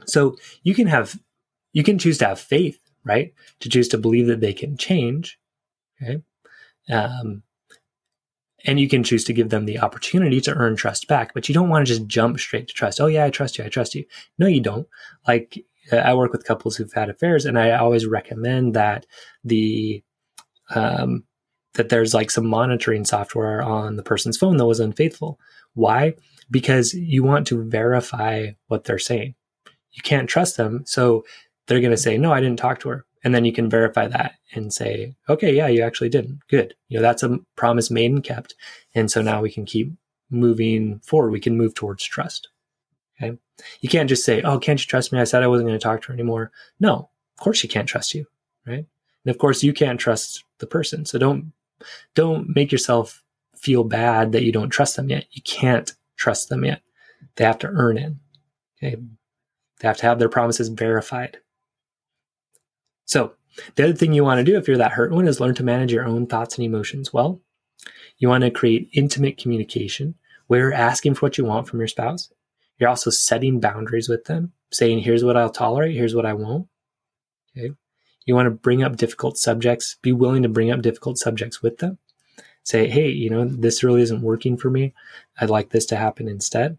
So 0.06 0.36
you 0.62 0.74
can 0.74 0.86
have, 0.86 1.18
you 1.72 1.82
can 1.82 1.98
choose 1.98 2.18
to 2.18 2.26
have 2.26 2.40
faith, 2.40 2.78
right? 3.04 3.32
To 3.60 3.68
choose 3.68 3.88
to 3.88 3.98
believe 3.98 4.26
that 4.26 4.40
they 4.40 4.52
can 4.52 4.76
change. 4.76 5.38
Okay. 6.02 6.22
Um, 6.90 7.42
and 8.66 8.80
you 8.80 8.88
can 8.88 9.02
choose 9.02 9.24
to 9.24 9.32
give 9.32 9.50
them 9.50 9.66
the 9.66 9.78
opportunity 9.78 10.40
to 10.42 10.54
earn 10.54 10.76
trust 10.76 11.06
back, 11.06 11.34
but 11.34 11.48
you 11.48 11.54
don't 11.54 11.68
want 11.68 11.86
to 11.86 11.92
just 11.94 12.06
jump 12.06 12.38
straight 12.38 12.68
to 12.68 12.74
trust. 12.74 13.00
Oh 13.00 13.06
yeah, 13.06 13.24
I 13.24 13.30
trust 13.30 13.58
you. 13.58 13.64
I 13.64 13.68
trust 13.68 13.94
you. 13.94 14.04
No, 14.38 14.46
you 14.46 14.60
don't. 14.60 14.86
Like 15.26 15.64
I 15.92 16.14
work 16.14 16.32
with 16.32 16.46
couples 16.46 16.76
who've 16.76 16.92
had 16.92 17.10
affairs 17.10 17.44
and 17.44 17.58
I 17.58 17.72
always 17.72 18.06
recommend 18.06 18.74
that 18.74 19.06
the, 19.44 20.02
um, 20.74 21.24
that 21.74 21.88
there's 21.88 22.14
like 22.14 22.30
some 22.30 22.46
monitoring 22.46 23.04
software 23.04 23.62
on 23.62 23.96
the 23.96 24.02
person's 24.02 24.36
phone 24.36 24.56
that 24.56 24.66
was 24.66 24.80
unfaithful. 24.80 25.38
Why? 25.74 26.14
Because 26.50 26.94
you 26.94 27.24
want 27.24 27.46
to 27.48 27.68
verify 27.68 28.50
what 28.68 28.84
they're 28.84 28.98
saying 28.98 29.34
you 29.94 30.02
can't 30.02 30.28
trust 30.28 30.56
them. 30.56 30.82
So 30.86 31.24
they're 31.66 31.80
going 31.80 31.90
to 31.92 31.96
say, 31.96 32.18
no, 32.18 32.32
I 32.32 32.40
didn't 32.40 32.58
talk 32.58 32.80
to 32.80 32.90
her. 32.90 33.06
And 33.22 33.34
then 33.34 33.46
you 33.46 33.52
can 33.52 33.70
verify 33.70 34.06
that 34.08 34.34
and 34.52 34.72
say, 34.72 35.14
okay, 35.30 35.54
yeah, 35.54 35.68
you 35.68 35.82
actually 35.82 36.10
didn't. 36.10 36.40
Good. 36.50 36.74
You 36.88 36.98
know, 36.98 37.02
that's 37.02 37.22
a 37.22 37.38
promise 37.56 37.90
made 37.90 38.10
and 38.10 38.22
kept. 38.22 38.54
And 38.94 39.10
so 39.10 39.22
now 39.22 39.40
we 39.40 39.50
can 39.50 39.64
keep 39.64 39.92
moving 40.30 41.00
forward. 41.00 41.30
We 41.30 41.40
can 41.40 41.56
move 41.56 41.74
towards 41.74 42.04
trust. 42.04 42.48
Okay. 43.22 43.38
You 43.80 43.88
can't 43.88 44.08
just 44.08 44.24
say, 44.24 44.42
oh, 44.42 44.58
can't 44.58 44.80
you 44.80 44.86
trust 44.86 45.12
me? 45.12 45.20
I 45.20 45.24
said 45.24 45.42
I 45.42 45.46
wasn't 45.46 45.68
going 45.68 45.78
to 45.78 45.82
talk 45.82 46.02
to 46.02 46.08
her 46.08 46.14
anymore. 46.14 46.50
No, 46.80 47.08
of 47.38 47.42
course 47.42 47.58
she 47.58 47.68
can't 47.68 47.88
trust 47.88 48.14
you. 48.14 48.26
Right. 48.66 48.86
And 49.24 49.30
of 49.30 49.38
course 49.38 49.62
you 49.62 49.72
can't 49.72 50.00
trust 50.00 50.44
the 50.58 50.66
person. 50.66 51.04
So 51.04 51.18
don't, 51.18 51.52
don't 52.14 52.54
make 52.54 52.72
yourself 52.72 53.22
feel 53.56 53.84
bad 53.84 54.32
that 54.32 54.42
you 54.42 54.52
don't 54.52 54.70
trust 54.70 54.96
them 54.96 55.08
yet. 55.08 55.26
You 55.30 55.42
can't 55.42 55.92
trust 56.16 56.48
them 56.48 56.64
yet. 56.64 56.82
They 57.36 57.44
have 57.44 57.58
to 57.60 57.68
earn 57.68 57.98
it. 57.98 58.12
Okay. 58.82 58.96
They 59.80 59.88
have 59.88 59.96
to 59.98 60.06
have 60.06 60.18
their 60.18 60.28
promises 60.28 60.68
verified. 60.68 61.38
So, 63.06 63.34
the 63.76 63.84
other 63.84 63.92
thing 63.92 64.12
you 64.12 64.24
want 64.24 64.38
to 64.38 64.44
do 64.44 64.56
if 64.56 64.66
you're 64.66 64.78
that 64.78 64.92
hurt 64.92 65.12
one 65.12 65.28
is 65.28 65.40
learn 65.40 65.54
to 65.56 65.62
manage 65.62 65.92
your 65.92 66.06
own 66.06 66.26
thoughts 66.26 66.56
and 66.56 66.64
emotions 66.64 67.12
well. 67.12 67.40
You 68.18 68.28
want 68.28 68.42
to 68.42 68.50
create 68.50 68.88
intimate 68.92 69.38
communication 69.38 70.14
where 70.46 70.60
you're 70.60 70.72
asking 70.72 71.14
for 71.14 71.26
what 71.26 71.38
you 71.38 71.44
want 71.44 71.68
from 71.68 71.78
your 71.78 71.88
spouse. 71.88 72.32
You're 72.78 72.88
also 72.88 73.10
setting 73.10 73.60
boundaries 73.60 74.08
with 74.08 74.24
them, 74.24 74.52
saying, 74.72 75.00
here's 75.00 75.24
what 75.24 75.36
I'll 75.36 75.50
tolerate, 75.50 75.94
here's 75.94 76.14
what 76.14 76.26
I 76.26 76.32
won't. 76.32 76.68
Okay. 77.56 77.74
You 78.26 78.34
want 78.34 78.46
to 78.46 78.50
bring 78.50 78.82
up 78.82 78.96
difficult 78.96 79.38
subjects, 79.38 79.96
be 80.02 80.12
willing 80.12 80.42
to 80.42 80.48
bring 80.48 80.70
up 80.70 80.82
difficult 80.82 81.18
subjects 81.18 81.62
with 81.62 81.78
them. 81.78 81.98
Say, 82.64 82.88
hey, 82.88 83.10
you 83.10 83.28
know, 83.28 83.44
this 83.44 83.84
really 83.84 84.00
isn't 84.02 84.22
working 84.22 84.56
for 84.56 84.70
me. 84.70 84.94
I'd 85.38 85.50
like 85.50 85.70
this 85.70 85.84
to 85.86 85.96
happen 85.96 86.26
instead. 86.26 86.78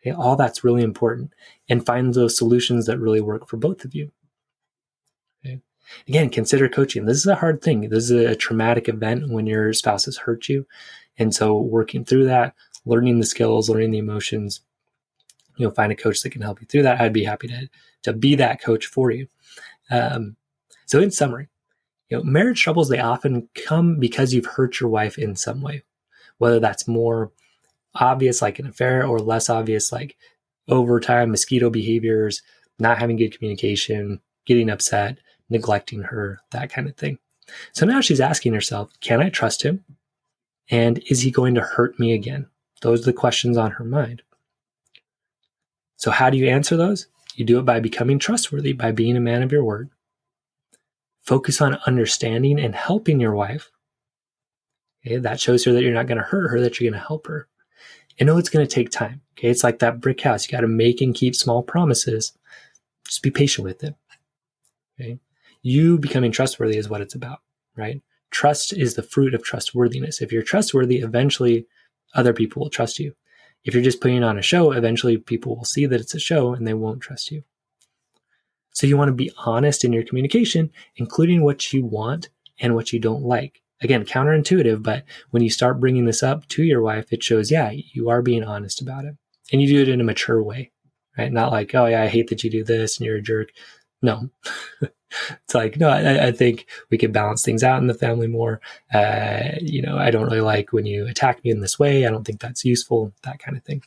Okay. 0.00 0.12
All 0.12 0.36
that's 0.36 0.64
really 0.64 0.82
important. 0.82 1.32
And 1.68 1.84
find 1.84 2.14
those 2.14 2.38
solutions 2.38 2.86
that 2.86 2.98
really 2.98 3.20
work 3.20 3.48
for 3.48 3.56
both 3.56 3.84
of 3.84 3.94
you. 3.94 4.12
Okay. 5.44 5.60
Again, 6.06 6.30
consider 6.30 6.68
coaching. 6.68 7.04
This 7.04 7.18
is 7.18 7.26
a 7.26 7.34
hard 7.34 7.60
thing. 7.60 7.88
This 7.90 8.04
is 8.04 8.10
a 8.12 8.36
traumatic 8.36 8.88
event 8.88 9.28
when 9.28 9.46
your 9.46 9.72
spouse 9.72 10.04
has 10.04 10.18
hurt 10.18 10.48
you. 10.48 10.66
And 11.18 11.34
so 11.34 11.58
working 11.60 12.04
through 12.04 12.26
that, 12.26 12.54
learning 12.86 13.18
the 13.18 13.26
skills, 13.26 13.68
learning 13.68 13.90
the 13.90 13.98
emotions, 13.98 14.62
you 15.60 15.66
know, 15.66 15.70
find 15.70 15.92
a 15.92 15.96
coach 15.96 16.22
that 16.22 16.30
can 16.30 16.40
help 16.40 16.60
you 16.60 16.66
through 16.66 16.84
that. 16.84 17.00
I'd 17.00 17.12
be 17.12 17.24
happy 17.24 17.48
to, 17.48 17.68
to 18.04 18.14
be 18.14 18.34
that 18.36 18.62
coach 18.62 18.86
for 18.86 19.10
you. 19.10 19.26
Um, 19.90 20.36
so 20.86 21.00
in 21.00 21.10
summary, 21.10 21.48
you 22.08 22.16
know, 22.16 22.24
marriage 22.24 22.62
troubles, 22.62 22.88
they 22.88 22.98
often 22.98 23.48
come 23.54 23.98
because 24.00 24.32
you've 24.32 24.46
hurt 24.46 24.80
your 24.80 24.88
wife 24.88 25.18
in 25.18 25.36
some 25.36 25.60
way, 25.60 25.82
whether 26.38 26.58
that's 26.58 26.88
more 26.88 27.30
obvious, 27.94 28.40
like 28.40 28.58
an 28.58 28.66
affair, 28.66 29.06
or 29.06 29.18
less 29.18 29.50
obvious, 29.50 29.92
like 29.92 30.16
overtime, 30.66 31.30
mosquito 31.30 31.68
behaviors, 31.68 32.40
not 32.78 32.98
having 32.98 33.16
good 33.16 33.36
communication, 33.36 34.20
getting 34.46 34.70
upset, 34.70 35.18
neglecting 35.50 36.02
her, 36.04 36.40
that 36.52 36.72
kind 36.72 36.88
of 36.88 36.96
thing. 36.96 37.18
So 37.72 37.84
now 37.84 38.00
she's 38.00 38.20
asking 38.20 38.54
herself, 38.54 38.90
can 39.00 39.20
I 39.20 39.28
trust 39.28 39.62
him? 39.62 39.84
And 40.70 41.02
is 41.10 41.20
he 41.20 41.30
going 41.30 41.54
to 41.56 41.60
hurt 41.60 41.98
me 41.98 42.14
again? 42.14 42.46
Those 42.80 43.02
are 43.02 43.06
the 43.06 43.12
questions 43.12 43.58
on 43.58 43.72
her 43.72 43.84
mind. 43.84 44.22
So, 46.00 46.10
how 46.10 46.30
do 46.30 46.38
you 46.38 46.48
answer 46.48 46.78
those? 46.78 47.08
You 47.34 47.44
do 47.44 47.58
it 47.58 47.66
by 47.66 47.78
becoming 47.78 48.18
trustworthy, 48.18 48.72
by 48.72 48.90
being 48.90 49.18
a 49.18 49.20
man 49.20 49.42
of 49.42 49.52
your 49.52 49.62
word. 49.62 49.90
Focus 51.20 51.60
on 51.60 51.78
understanding 51.86 52.58
and 52.58 52.74
helping 52.74 53.20
your 53.20 53.34
wife. 53.34 53.70
Okay, 55.04 55.18
that 55.18 55.40
shows 55.40 55.62
her 55.64 55.72
that 55.72 55.82
you're 55.82 55.92
not 55.92 56.06
going 56.06 56.16
to 56.16 56.24
hurt 56.24 56.48
her, 56.48 56.60
that 56.60 56.80
you're 56.80 56.90
going 56.90 56.98
to 56.98 57.06
help 57.06 57.26
her. 57.26 57.48
And 58.18 58.26
know 58.26 58.38
it's 58.38 58.48
going 58.48 58.66
to 58.66 58.74
take 58.74 58.88
time. 58.88 59.20
Okay, 59.38 59.50
it's 59.50 59.62
like 59.62 59.80
that 59.80 60.00
brick 60.00 60.22
house. 60.22 60.46
You 60.46 60.52
got 60.52 60.62
to 60.62 60.68
make 60.68 61.02
and 61.02 61.14
keep 61.14 61.36
small 61.36 61.62
promises. 61.62 62.32
Just 63.04 63.22
be 63.22 63.30
patient 63.30 63.66
with 63.66 63.84
it. 63.84 63.94
Okay, 64.98 65.18
you 65.60 65.98
becoming 65.98 66.32
trustworthy 66.32 66.78
is 66.78 66.88
what 66.88 67.02
it's 67.02 67.14
about, 67.14 67.40
right? 67.76 68.00
Trust 68.30 68.72
is 68.72 68.94
the 68.94 69.02
fruit 69.02 69.34
of 69.34 69.42
trustworthiness. 69.42 70.22
If 70.22 70.32
you're 70.32 70.42
trustworthy, 70.42 71.00
eventually 71.00 71.66
other 72.14 72.32
people 72.32 72.62
will 72.62 72.70
trust 72.70 72.98
you. 72.98 73.14
If 73.64 73.74
you're 73.74 73.82
just 73.82 74.00
putting 74.00 74.22
on 74.22 74.38
a 74.38 74.42
show, 74.42 74.72
eventually 74.72 75.18
people 75.18 75.56
will 75.56 75.64
see 75.64 75.86
that 75.86 76.00
it's 76.00 76.14
a 76.14 76.20
show 76.20 76.54
and 76.54 76.66
they 76.66 76.74
won't 76.74 77.00
trust 77.00 77.30
you. 77.30 77.42
So 78.72 78.86
you 78.86 78.96
want 78.96 79.08
to 79.08 79.14
be 79.14 79.32
honest 79.44 79.84
in 79.84 79.92
your 79.92 80.04
communication, 80.04 80.70
including 80.96 81.42
what 81.42 81.72
you 81.72 81.84
want 81.84 82.30
and 82.60 82.74
what 82.74 82.92
you 82.92 82.98
don't 82.98 83.22
like. 83.22 83.62
Again, 83.82 84.04
counterintuitive, 84.04 84.82
but 84.82 85.04
when 85.30 85.42
you 85.42 85.50
start 85.50 85.80
bringing 85.80 86.04
this 86.04 86.22
up 86.22 86.46
to 86.48 86.62
your 86.62 86.82
wife, 86.82 87.12
it 87.12 87.22
shows, 87.22 87.50
yeah, 87.50 87.70
you 87.70 88.10
are 88.10 88.22
being 88.22 88.44
honest 88.44 88.80
about 88.80 89.04
it. 89.04 89.16
And 89.52 89.60
you 89.60 89.68
do 89.68 89.82
it 89.82 89.88
in 89.88 90.00
a 90.00 90.04
mature 90.04 90.42
way, 90.42 90.70
right? 91.16 91.32
Not 91.32 91.50
like, 91.50 91.74
oh, 91.74 91.86
yeah, 91.86 92.02
I 92.02 92.08
hate 92.08 92.28
that 92.28 92.44
you 92.44 92.50
do 92.50 92.62
this 92.62 92.98
and 92.98 93.06
you're 93.06 93.16
a 93.16 93.22
jerk. 93.22 93.50
No. 94.02 94.30
it's 95.30 95.54
like, 95.54 95.76
no, 95.76 95.88
I, 95.88 96.28
I, 96.28 96.32
think 96.32 96.66
we 96.90 96.98
could 96.98 97.12
balance 97.12 97.42
things 97.42 97.62
out 97.62 97.80
in 97.80 97.86
the 97.86 97.94
family 97.94 98.26
more. 98.26 98.60
Uh, 98.92 99.50
you 99.60 99.82
know, 99.82 99.98
I 99.98 100.10
don't 100.10 100.26
really 100.26 100.40
like 100.40 100.72
when 100.72 100.86
you 100.86 101.06
attack 101.06 101.42
me 101.44 101.50
in 101.50 101.60
this 101.60 101.78
way. 101.78 102.06
I 102.06 102.10
don't 102.10 102.24
think 102.24 102.40
that's 102.40 102.64
useful, 102.64 103.12
that 103.22 103.38
kind 103.38 103.56
of 103.56 103.64
thing. 103.64 103.82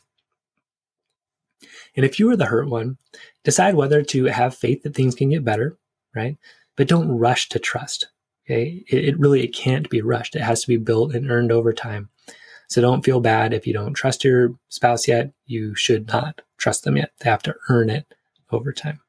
And 1.96 2.04
if 2.04 2.18
you 2.18 2.30
are 2.30 2.36
the 2.36 2.46
hurt 2.46 2.68
one, 2.68 2.98
decide 3.44 3.74
whether 3.74 4.02
to 4.02 4.24
have 4.26 4.56
faith 4.56 4.82
that 4.82 4.94
things 4.94 5.14
can 5.14 5.30
get 5.30 5.44
better, 5.44 5.76
right? 6.14 6.36
But 6.76 6.88
don't 6.88 7.08
rush 7.08 7.48
to 7.50 7.58
trust. 7.58 8.08
Okay. 8.44 8.84
It, 8.88 9.04
it 9.04 9.18
really, 9.18 9.42
it 9.42 9.54
can't 9.54 9.88
be 9.88 10.02
rushed. 10.02 10.36
It 10.36 10.42
has 10.42 10.62
to 10.62 10.68
be 10.68 10.76
built 10.76 11.14
and 11.14 11.30
earned 11.30 11.52
over 11.52 11.72
time. 11.72 12.10
So 12.68 12.80
don't 12.80 13.04
feel 13.04 13.20
bad 13.20 13.52
if 13.52 13.66
you 13.66 13.72
don't 13.72 13.94
trust 13.94 14.24
your 14.24 14.54
spouse 14.68 15.06
yet. 15.06 15.32
You 15.46 15.74
should 15.74 16.08
not 16.08 16.40
trust 16.56 16.84
them 16.84 16.96
yet. 16.96 17.12
They 17.20 17.30
have 17.30 17.42
to 17.44 17.54
earn 17.68 17.90
it 17.90 18.12
over 18.50 18.72
time. 18.72 19.00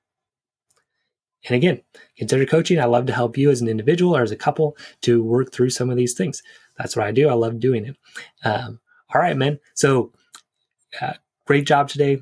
And 1.48 1.56
again, 1.56 1.82
consider 2.18 2.46
coaching. 2.46 2.80
I 2.80 2.86
love 2.86 3.06
to 3.08 3.14
help 3.14 3.38
you 3.38 3.50
as 3.50 3.62
an 3.62 3.68
individual 3.68 4.16
or 4.16 4.22
as 4.22 4.32
a 4.32 4.36
couple 4.36 4.78
to 5.02 5.24
work 5.24 5.52
through 5.52 5.70
some 5.70 5.90
of 5.90 5.98
these 5.98 6.14
things. 6.14 6.42
That's 6.78 6.96
what 6.96 7.06
I 7.06 7.12
do. 7.12 7.30
I 7.30 7.34
love 7.34 7.60
doing 7.60 7.86
it. 7.86 7.98
Um, 8.44 8.80
all 9.14 9.22
right, 9.22 9.38
man. 9.38 9.60
So, 9.76 10.12
uh, 11.02 11.14
great 11.46 11.66
job 11.68 11.90
today. 11.90 12.20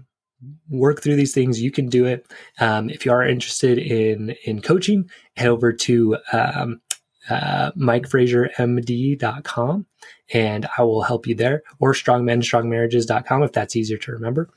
Work 0.69 1.01
through 1.01 1.15
these 1.15 1.33
things. 1.33 1.61
You 1.61 1.71
can 1.71 1.87
do 1.87 2.05
it. 2.05 2.25
Um, 2.59 2.89
if 2.89 3.05
you 3.05 3.11
are 3.13 3.25
interested 3.25 3.77
in 3.77 4.35
in 4.43 4.61
coaching, 4.61 5.09
head 5.37 5.47
over 5.47 5.71
to 5.71 6.17
um, 6.33 6.81
uh, 7.29 7.71
MikeFrazierMD.com 7.71 9.85
and 10.33 10.67
I 10.77 10.83
will 10.83 11.03
help 11.03 11.27
you 11.27 11.35
there 11.35 11.63
or 11.79 11.93
strongmenstrongmarriages.com 11.93 13.43
if 13.43 13.51
that's 13.51 13.75
easier 13.75 13.97
to 13.97 14.11
remember. 14.11 14.49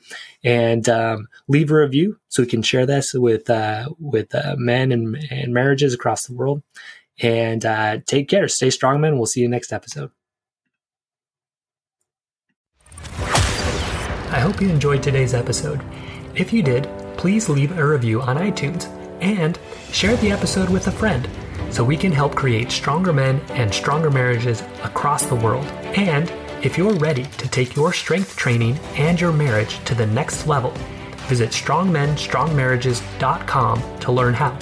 And 0.43 0.87
um, 0.89 1.27
leave 1.47 1.71
a 1.71 1.75
review 1.75 2.19
so 2.29 2.43
we 2.43 2.47
can 2.47 2.61
share 2.61 2.85
this 2.85 3.13
with 3.13 3.49
uh, 3.49 3.89
with 3.99 4.35
uh, 4.35 4.55
men 4.57 4.91
and, 4.91 5.15
and 5.29 5.53
marriages 5.53 5.93
across 5.93 6.27
the 6.27 6.33
world. 6.33 6.61
And 7.21 7.65
uh, 7.65 7.99
take 8.05 8.27
care. 8.27 8.47
Stay 8.47 8.69
strong 8.69 9.01
men. 9.01 9.17
We'll 9.17 9.25
see 9.25 9.41
you 9.41 9.47
next 9.47 9.73
episode. 9.73 10.11
I 14.29 14.41
hope 14.41 14.61
you 14.61 14.69
enjoyed 14.69 15.01
today's 15.01 15.33
episode. 15.33 15.81
If 16.35 16.53
you 16.53 16.61
did 16.61 16.87
please 17.17 17.49
leave 17.49 17.77
a 17.77 17.85
review 17.85 18.21
on 18.21 18.37
iTunes 18.37 18.87
and 19.21 19.59
share 19.91 20.15
the 20.17 20.31
episode 20.31 20.69
with 20.69 20.87
a 20.87 20.91
friend 20.91 21.27
so 21.77 21.83
we 21.83 21.95
can 21.95 22.11
help 22.11 22.33
create 22.33 22.71
stronger 22.71 23.13
men 23.13 23.39
and 23.49 23.71
stronger 23.71 24.09
marriages 24.09 24.61
across 24.81 25.27
the 25.27 25.35
world. 25.35 25.67
And 25.95 26.27
if 26.65 26.75
you're 26.75 26.95
ready 26.95 27.25
to 27.25 27.47
take 27.49 27.75
your 27.75 27.93
strength 27.93 28.35
training 28.35 28.79
and 28.95 29.21
your 29.21 29.31
marriage 29.31 29.77
to 29.85 29.93
the 29.93 30.07
next 30.07 30.47
level, 30.47 30.71
visit 31.27 31.51
strongmenstrongmarriages.com 31.51 33.99
to 33.99 34.11
learn 34.11 34.33
how. 34.33 34.57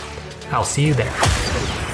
I'll 0.52 0.66
see 0.66 0.86
you 0.86 0.94
there. 0.94 1.85